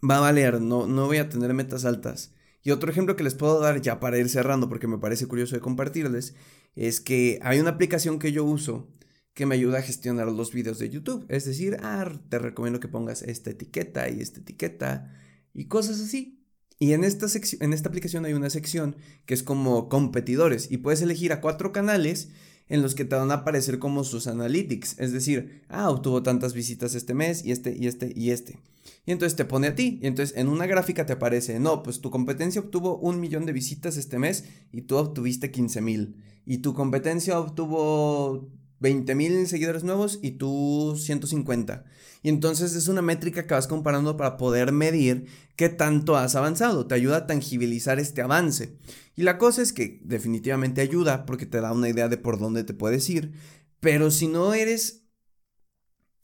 va 0.06 0.18
a 0.18 0.20
valer, 0.20 0.60
no, 0.60 0.86
no 0.86 1.06
voy 1.06 1.16
a 1.16 1.30
tener 1.30 1.54
metas 1.54 1.86
altas. 1.86 2.34
Y 2.62 2.70
otro 2.70 2.90
ejemplo 2.90 3.16
que 3.16 3.24
les 3.24 3.34
puedo 3.34 3.60
dar 3.60 3.80
ya 3.80 3.98
para 3.98 4.18
ir 4.18 4.28
cerrando, 4.28 4.68
porque 4.68 4.88
me 4.88 4.98
parece 4.98 5.26
curioso 5.26 5.54
de 5.54 5.62
compartirles, 5.62 6.34
es 6.76 7.00
que 7.00 7.38
hay 7.42 7.60
una 7.60 7.70
aplicación 7.70 8.18
que 8.18 8.30
yo 8.30 8.44
uso 8.44 8.90
que 9.34 9.46
me 9.46 9.54
ayuda 9.54 9.78
a 9.78 9.82
gestionar 9.82 10.28
los 10.28 10.52
videos 10.52 10.78
de 10.78 10.90
YouTube. 10.90 11.24
Es 11.28 11.44
decir, 11.44 11.76
ah, 11.82 12.12
te 12.28 12.38
recomiendo 12.38 12.80
que 12.80 12.88
pongas 12.88 13.22
esta 13.22 13.50
etiqueta 13.50 14.08
y 14.10 14.20
esta 14.20 14.40
etiqueta 14.40 15.14
y 15.54 15.66
cosas 15.66 16.00
así. 16.00 16.38
Y 16.78 16.92
en 16.92 17.04
esta, 17.04 17.26
en 17.60 17.72
esta 17.72 17.88
aplicación 17.88 18.24
hay 18.24 18.32
una 18.32 18.50
sección 18.50 18.96
que 19.24 19.34
es 19.34 19.42
como 19.42 19.88
competidores 19.88 20.70
y 20.70 20.78
puedes 20.78 21.00
elegir 21.00 21.32
a 21.32 21.40
cuatro 21.40 21.72
canales 21.72 22.30
en 22.68 22.82
los 22.82 22.94
que 22.94 23.04
te 23.04 23.14
van 23.14 23.30
a 23.30 23.34
aparecer 23.34 23.78
como 23.78 24.02
sus 24.02 24.26
analytics. 24.26 24.98
Es 24.98 25.12
decir, 25.12 25.62
ah, 25.68 25.90
obtuvo 25.90 26.22
tantas 26.22 26.54
visitas 26.54 26.94
este 26.94 27.14
mes 27.14 27.44
y 27.44 27.52
este 27.52 27.76
y 27.76 27.86
este 27.86 28.12
y 28.16 28.30
este. 28.30 28.58
Y 29.06 29.12
entonces 29.12 29.36
te 29.36 29.44
pone 29.44 29.68
a 29.68 29.74
ti. 29.74 30.00
Y 30.02 30.06
entonces 30.06 30.36
en 30.36 30.48
una 30.48 30.66
gráfica 30.66 31.06
te 31.06 31.12
aparece, 31.12 31.60
no, 31.60 31.82
pues 31.82 32.00
tu 32.00 32.10
competencia 32.10 32.60
obtuvo 32.60 32.98
un 32.98 33.20
millón 33.20 33.46
de 33.46 33.52
visitas 33.52 33.96
este 33.96 34.18
mes 34.18 34.44
y 34.72 34.82
tú 34.82 34.96
obtuviste 34.96 35.50
15 35.50 35.80
mil. 35.82 36.16
Y 36.44 36.58
tu 36.58 36.74
competencia 36.74 37.38
obtuvo 37.38 38.50
20 38.82 39.14
mil 39.14 39.46
seguidores 39.46 39.84
nuevos 39.84 40.18
y 40.22 40.32
tú 40.32 40.96
150. 40.98 41.84
Y 42.22 42.28
entonces 42.28 42.74
es 42.74 42.88
una 42.88 43.00
métrica 43.00 43.46
que 43.46 43.54
vas 43.54 43.68
comparando 43.68 44.16
para 44.16 44.36
poder 44.36 44.72
medir 44.72 45.26
qué 45.56 45.68
tanto 45.68 46.16
has 46.16 46.34
avanzado. 46.34 46.86
Te 46.86 46.96
ayuda 46.96 47.18
a 47.18 47.26
tangibilizar 47.26 47.98
este 47.98 48.22
avance. 48.22 48.76
Y 49.14 49.22
la 49.22 49.38
cosa 49.38 49.62
es 49.62 49.72
que 49.72 50.00
definitivamente 50.04 50.80
ayuda 50.80 51.24
porque 51.26 51.46
te 51.46 51.60
da 51.60 51.72
una 51.72 51.88
idea 51.88 52.08
de 52.08 52.18
por 52.18 52.38
dónde 52.38 52.64
te 52.64 52.74
puedes 52.74 53.08
ir. 53.08 53.32
Pero 53.80 54.10
si 54.10 54.26
no 54.26 54.52
eres, 54.52 55.04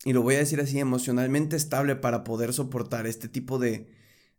y 0.04 0.12
lo 0.12 0.22
voy 0.22 0.34
a 0.34 0.38
decir 0.38 0.60
así, 0.60 0.78
emocionalmente 0.78 1.56
estable 1.56 1.96
para 1.96 2.24
poder 2.24 2.52
soportar 2.52 3.06
este 3.06 3.28
tipo 3.28 3.58
de, 3.58 3.92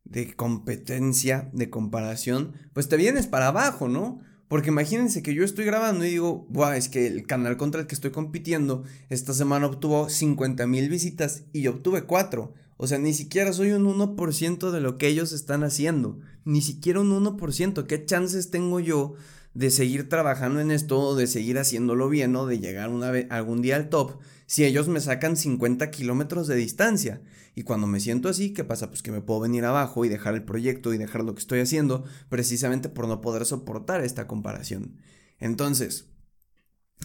de 0.04 0.34
competencia, 0.34 1.50
de 1.54 1.70
comparación, 1.70 2.54
pues 2.74 2.90
te 2.90 2.98
vienes 2.98 3.28
para 3.28 3.48
abajo, 3.48 3.88
¿no? 3.88 4.22
Porque 4.50 4.70
imagínense 4.70 5.22
que 5.22 5.36
yo 5.36 5.46
estoy 5.46 5.64
grabando 5.64 6.04
y 6.04 6.10
digo, 6.10 6.48
Buah, 6.50 6.76
es 6.76 6.90
que 6.90 7.06
el 7.06 7.28
canal 7.28 7.56
contra 7.56 7.82
el 7.82 7.88
que 7.88 7.94
estoy 7.94 8.10
compitiendo 8.10 8.84
esta 9.08 9.34
semana 9.34 9.68
obtuvo 9.68 10.10
50 10.10 10.66
mil 10.66 10.90
visitas 10.90 11.44
y 11.54 11.62
yo 11.62 11.72
obtuve 11.72 12.02
4. 12.02 12.52
O 12.76 12.88
sea, 12.88 12.98
ni 12.98 13.14
siquiera 13.14 13.54
soy 13.54 13.74
un 13.74 13.86
1% 13.86 14.72
de 14.72 14.82
lo 14.82 14.98
que 14.98 15.08
ellos 15.08 15.34
están 15.34 15.64
haciendo. 15.64 16.20
Ni 16.46 16.62
siquiera 16.62 17.00
un 17.00 17.12
1%. 17.12 17.86
¿Qué 17.86 18.06
chances 18.06 18.50
tengo 18.50 18.80
yo 18.80 19.14
de 19.60 19.72
seguir 19.72 20.08
trabajando 20.08 20.62
en 20.62 20.72
esto 20.72 21.18
de 21.18 21.28
seguir 21.28 21.60
haciéndolo 21.60 22.08
bien 22.08 22.34
o 22.38 22.46
de 22.46 22.60
llegar 22.60 22.88
una 22.88 23.12
vez, 23.12 23.28
algún 23.30 23.62
día 23.62 23.76
al 23.76 23.90
top 23.90 24.14
si 24.46 24.64
ellos 24.64 24.88
me 24.88 25.02
sacan 25.02 25.36
50 25.36 25.92
kilómetros 25.92 26.48
de 26.48 26.56
distancia? 26.56 27.22
Y 27.56 27.64
cuando 27.64 27.86
me 27.86 28.00
siento 28.00 28.30
así, 28.30 28.54
¿qué 28.54 28.64
pasa? 28.64 28.88
Pues 28.88 29.04
que 29.04 29.12
me 29.12 29.20
puedo 29.20 29.42
venir 29.42 29.66
abajo 29.66 30.06
y 30.06 30.10
dejar 30.10 30.36
el 30.36 30.46
proyecto 30.46 30.94
y 30.94 30.98
dejar 30.98 31.26
lo 31.26 31.36
que 31.36 31.42
estoy 31.42 31.60
haciendo 31.60 32.06
precisamente 32.30 32.88
por 32.88 33.10
no 33.10 33.20
poder 33.20 33.46
soportar 33.46 34.02
esta 34.02 34.28
comparación. 34.28 34.96
Entonces, 35.40 36.08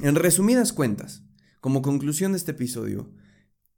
en 0.00 0.14
resumidas 0.14 0.72
cuentas, 0.72 1.24
como 1.60 1.82
conclusión 1.82 2.32
de 2.32 2.38
este 2.38 2.52
episodio, 2.52 3.10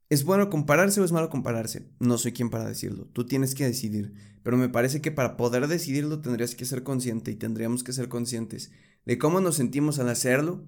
¿es 0.09 0.23
bueno 0.23 0.49
compararse 0.49 1.01
o 1.01 1.05
es 1.05 1.11
malo 1.11 1.29
compararse? 1.29 1.89
No 1.99 2.17
soy 2.17 2.33
quien 2.33 2.49
para 2.49 2.67
decirlo, 2.67 3.05
tú 3.13 3.25
tienes 3.25 3.55
que 3.55 3.65
decidir, 3.65 4.13
pero 4.43 4.57
me 4.57 4.69
parece 4.69 5.01
que 5.01 5.11
para 5.11 5.37
poder 5.37 5.67
decidirlo 5.67 6.21
tendrías 6.21 6.55
que 6.55 6.65
ser 6.65 6.83
consciente 6.83 7.31
y 7.31 7.35
tendríamos 7.35 7.83
que 7.83 7.93
ser 7.93 8.09
conscientes 8.09 8.71
de 9.05 9.17
cómo 9.17 9.41
nos 9.41 9.55
sentimos 9.55 9.99
al 9.99 10.09
hacerlo, 10.09 10.67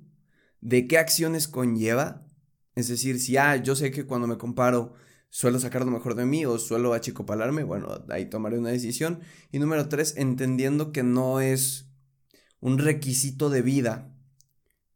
de 0.61 0.87
qué 0.87 0.97
acciones 0.97 1.47
conlleva, 1.47 2.25
es 2.75 2.87
decir, 2.87 3.19
si 3.19 3.37
ah, 3.37 3.55
yo 3.57 3.75
sé 3.75 3.91
que 3.91 4.05
cuando 4.05 4.27
me 4.27 4.37
comparo 4.37 4.93
suelo 5.29 5.59
sacar 5.59 5.85
lo 5.85 5.91
mejor 5.91 6.15
de 6.15 6.25
mí 6.25 6.45
o 6.45 6.57
suelo 6.57 6.93
achicopalarme, 6.93 7.63
bueno, 7.63 7.87
ahí 8.09 8.29
tomaré 8.29 8.57
una 8.57 8.69
decisión. 8.69 9.19
Y 9.51 9.59
número 9.59 9.87
tres, 9.89 10.15
entendiendo 10.17 10.91
que 10.91 11.03
no 11.03 11.39
es 11.39 11.91
un 12.59 12.77
requisito 12.77 13.49
de 13.49 13.61
vida 13.61 14.15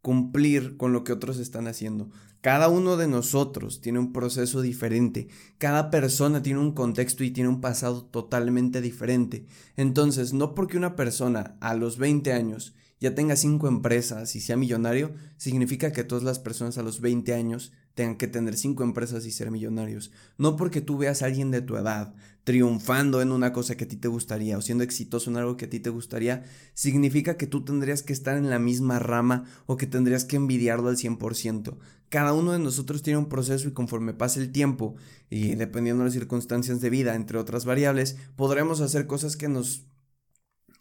cumplir 0.03 0.75
con 0.75 0.91
lo 0.91 1.03
que 1.03 1.13
otros 1.13 1.39
están 1.39 1.65
haciendo. 1.65 2.11
Cada 2.41 2.67
uno 2.67 2.97
de 2.97 3.07
nosotros 3.07 3.79
tiene 3.79 3.99
un 3.99 4.11
proceso 4.11 4.61
diferente, 4.61 5.29
cada 5.57 5.89
persona 5.89 6.43
tiene 6.43 6.59
un 6.59 6.73
contexto 6.73 7.23
y 7.23 7.31
tiene 7.31 7.49
un 7.49 7.61
pasado 7.61 8.03
totalmente 8.03 8.81
diferente. 8.81 9.47
Entonces, 9.77 10.33
no 10.33 10.53
porque 10.53 10.77
una 10.77 10.97
persona 10.97 11.55
a 11.61 11.73
los 11.73 11.97
20 11.97 12.33
años 12.33 12.75
ya 12.99 13.15
tenga 13.15 13.37
cinco 13.37 13.69
empresas 13.69 14.35
y 14.35 14.41
sea 14.41 14.57
millonario, 14.57 15.13
significa 15.37 15.93
que 15.93 16.03
todas 16.03 16.23
las 16.25 16.39
personas 16.39 16.77
a 16.77 16.83
los 16.83 16.99
20 16.99 17.33
años 17.33 17.71
tengan 17.93 18.17
que 18.17 18.27
tener 18.27 18.55
cinco 18.55 18.83
empresas 18.83 19.25
y 19.25 19.31
ser 19.31 19.51
millonarios. 19.51 20.11
No 20.37 20.55
porque 20.55 20.81
tú 20.81 20.97
veas 20.97 21.21
a 21.21 21.25
alguien 21.25 21.51
de 21.51 21.61
tu 21.61 21.77
edad 21.77 22.13
triunfando 22.43 23.21
en 23.21 23.31
una 23.31 23.53
cosa 23.53 23.75
que 23.75 23.85
a 23.85 23.87
ti 23.87 23.95
te 23.95 24.09
gustaría 24.09 24.57
o 24.57 24.61
siendo 24.61 24.83
exitoso 24.83 25.29
en 25.29 25.37
algo 25.37 25.55
que 25.55 25.65
a 25.65 25.69
ti 25.69 25.79
te 25.79 25.89
gustaría, 25.89 26.43
significa 26.73 27.37
que 27.37 27.47
tú 27.47 27.63
tendrías 27.63 28.03
que 28.03 28.13
estar 28.13 28.37
en 28.37 28.49
la 28.49 28.59
misma 28.59 28.99
rama 28.99 29.45
o 29.65 29.77
que 29.77 29.87
tendrías 29.87 30.25
que 30.25 30.35
envidiarlo 30.35 30.89
al 30.89 30.97
100%. 30.97 31.77
Cada 32.09 32.33
uno 32.33 32.51
de 32.51 32.59
nosotros 32.59 33.01
tiene 33.01 33.17
un 33.17 33.29
proceso 33.29 33.67
y 33.67 33.71
conforme 33.71 34.13
pase 34.13 34.39
el 34.41 34.51
tiempo 34.51 34.95
y 35.29 35.55
dependiendo 35.55 36.03
de 36.03 36.09
las 36.09 36.13
circunstancias 36.13 36.81
de 36.81 36.89
vida, 36.89 37.15
entre 37.15 37.39
otras 37.39 37.65
variables, 37.65 38.17
podremos 38.35 38.81
hacer 38.81 39.07
cosas 39.07 39.37
que 39.37 39.47
nos 39.47 39.87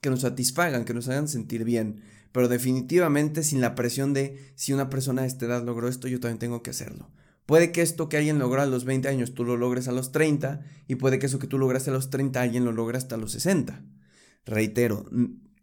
que 0.02 0.10
nos 0.10 0.20
satisfagan, 0.20 0.84
que 0.84 0.92
nos 0.92 1.08
hagan 1.08 1.28
sentir 1.28 1.64
bien, 1.64 2.02
pero 2.32 2.48
definitivamente 2.48 3.42
sin 3.42 3.62
la 3.62 3.74
presión 3.74 4.12
de 4.12 4.52
si 4.56 4.74
una 4.74 4.90
persona 4.90 5.22
de 5.22 5.28
esta 5.28 5.46
edad 5.46 5.64
logró 5.64 5.88
esto, 5.88 6.08
yo 6.08 6.20
también 6.20 6.38
tengo 6.38 6.62
que 6.62 6.70
hacerlo. 6.70 7.08
Puede 7.46 7.72
que 7.72 7.82
esto 7.82 8.08
que 8.08 8.16
alguien 8.16 8.38
logró 8.38 8.60
a 8.60 8.66
los 8.66 8.84
20 8.84 9.08
años 9.08 9.32
tú 9.32 9.44
lo 9.44 9.56
logres 9.56 9.88
a 9.88 9.92
los 9.92 10.12
30 10.12 10.60
y 10.88 10.96
puede 10.96 11.18
que 11.18 11.26
eso 11.26 11.38
que 11.38 11.46
tú 11.46 11.58
lograste 11.58 11.90
a 11.90 11.92
los 11.92 12.10
30 12.10 12.40
alguien 12.40 12.64
lo 12.64 12.72
logre 12.72 12.98
hasta 12.98 13.16
los 13.16 13.32
60. 13.32 13.82
Reitero, 14.44 15.06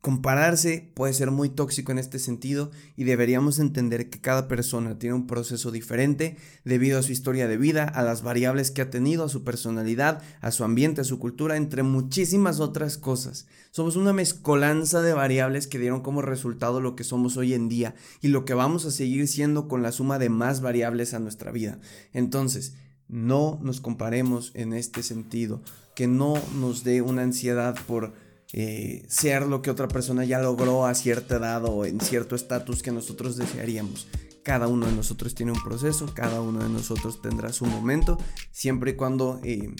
Compararse 0.01 0.89
puede 0.93 1.13
ser 1.13 1.29
muy 1.29 1.49
tóxico 1.49 1.91
en 1.91 1.99
este 1.99 2.19
sentido 2.19 2.71
y 2.95 3.03
deberíamos 3.03 3.59
entender 3.59 4.09
que 4.09 4.21
cada 4.21 4.47
persona 4.47 4.97
tiene 4.97 5.13
un 5.13 5.27
proceso 5.27 5.71
diferente 5.71 6.37
debido 6.63 6.97
a 6.97 7.03
su 7.03 7.11
historia 7.11 7.49
de 7.49 7.57
vida, 7.57 7.83
a 7.83 8.01
las 8.01 8.21
variables 8.21 8.71
que 8.71 8.81
ha 8.81 8.89
tenido, 8.89 9.25
a 9.25 9.29
su 9.29 9.43
personalidad, 9.43 10.21
a 10.39 10.51
su 10.51 10.63
ambiente, 10.63 11.01
a 11.01 11.03
su 11.03 11.19
cultura, 11.19 11.57
entre 11.57 11.83
muchísimas 11.83 12.61
otras 12.61 12.97
cosas. 12.97 13.45
Somos 13.71 13.97
una 13.97 14.13
mezcolanza 14.13 15.01
de 15.01 15.11
variables 15.11 15.67
que 15.67 15.79
dieron 15.79 15.99
como 15.99 16.21
resultado 16.21 16.79
lo 16.79 16.95
que 16.95 17.03
somos 17.03 17.35
hoy 17.35 17.53
en 17.53 17.67
día 17.67 17.93
y 18.21 18.29
lo 18.29 18.45
que 18.45 18.53
vamos 18.53 18.85
a 18.85 18.91
seguir 18.91 19.27
siendo 19.27 19.67
con 19.67 19.83
la 19.83 19.91
suma 19.91 20.17
de 20.17 20.29
más 20.29 20.61
variables 20.61 21.13
a 21.13 21.19
nuestra 21.19 21.51
vida. 21.51 21.77
Entonces, 22.13 22.73
no 23.09 23.59
nos 23.61 23.81
comparemos 23.81 24.51
en 24.53 24.71
este 24.71 25.03
sentido, 25.03 25.61
que 25.93 26.07
no 26.07 26.35
nos 26.55 26.85
dé 26.85 27.01
una 27.01 27.23
ansiedad 27.23 27.75
por 27.85 28.13
eh, 28.53 29.05
ser 29.07 29.43
lo 29.43 29.61
que 29.61 29.69
otra 29.69 29.87
persona 29.87 30.25
ya 30.25 30.39
logró 30.39 30.85
a 30.85 30.95
cierta 30.95 31.35
edad 31.35 31.65
o 31.65 31.85
en 31.85 31.99
cierto 31.99 32.35
estatus 32.35 32.81
que 32.81 32.91
nosotros 32.91 33.37
desearíamos. 33.37 34.07
Cada 34.43 34.67
uno 34.67 34.87
de 34.87 34.93
nosotros 34.93 35.35
tiene 35.35 35.51
un 35.51 35.63
proceso, 35.63 36.11
cada 36.13 36.41
uno 36.41 36.63
de 36.63 36.69
nosotros 36.69 37.21
tendrá 37.21 37.53
su 37.53 37.65
momento, 37.65 38.17
siempre 38.51 38.91
y 38.91 38.95
cuando 38.95 39.39
eh, 39.43 39.75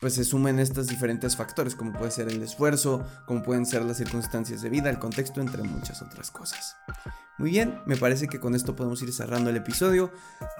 pues 0.00 0.14
se 0.14 0.24
sumen 0.24 0.58
estos 0.58 0.86
diferentes 0.86 1.36
factores, 1.36 1.74
como 1.74 1.92
puede 1.92 2.10
ser 2.10 2.28
el 2.28 2.42
esfuerzo, 2.42 3.04
como 3.26 3.42
pueden 3.42 3.66
ser 3.66 3.84
las 3.84 3.96
circunstancias 3.96 4.62
de 4.62 4.70
vida, 4.70 4.90
el 4.90 4.98
contexto, 4.98 5.40
entre 5.40 5.62
muchas 5.62 6.02
otras 6.02 6.30
cosas. 6.30 6.76
Muy 7.36 7.50
bien, 7.50 7.78
me 7.86 7.96
parece 7.96 8.26
que 8.26 8.40
con 8.40 8.56
esto 8.56 8.74
podemos 8.74 9.00
ir 9.02 9.12
cerrando 9.12 9.50
el 9.50 9.56
episodio. 9.56 10.10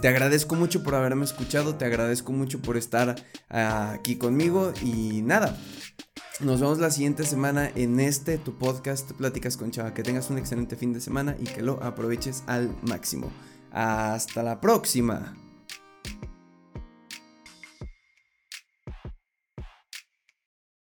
Te 0.01 0.07
agradezco 0.07 0.55
mucho 0.55 0.85
por 0.85 0.95
haberme 0.95 1.25
escuchado, 1.25 1.75
te 1.75 1.85
agradezco 1.85 2.33
mucho 2.33 2.61
por 2.61 2.77
estar 2.77 3.17
aquí 3.49 4.17
conmigo 4.17 4.73
y 4.83 5.23
nada, 5.23 5.57
nos 6.41 6.61
vemos 6.61 6.79
la 6.79 6.91
siguiente 6.91 7.25
semana 7.25 7.71
en 7.75 7.99
este 7.99 8.39
tu 8.39 8.55
podcast 8.55 9.11
Pláticas 9.13 9.57
con 9.57 9.71
Chava. 9.71 9.95
Que 9.95 10.03
tengas 10.03 10.31
un 10.31 10.39
excelente 10.39 10.77
fin 10.77 10.93
de 10.93 11.01
semana 11.01 11.37
y 11.39 11.45
que 11.45 11.63
lo 11.63 11.83
aproveches 11.83 12.45
al 12.47 12.75
máximo. 12.83 13.31
Hasta 13.73 14.43
la 14.43 14.61
próxima. 14.61 15.35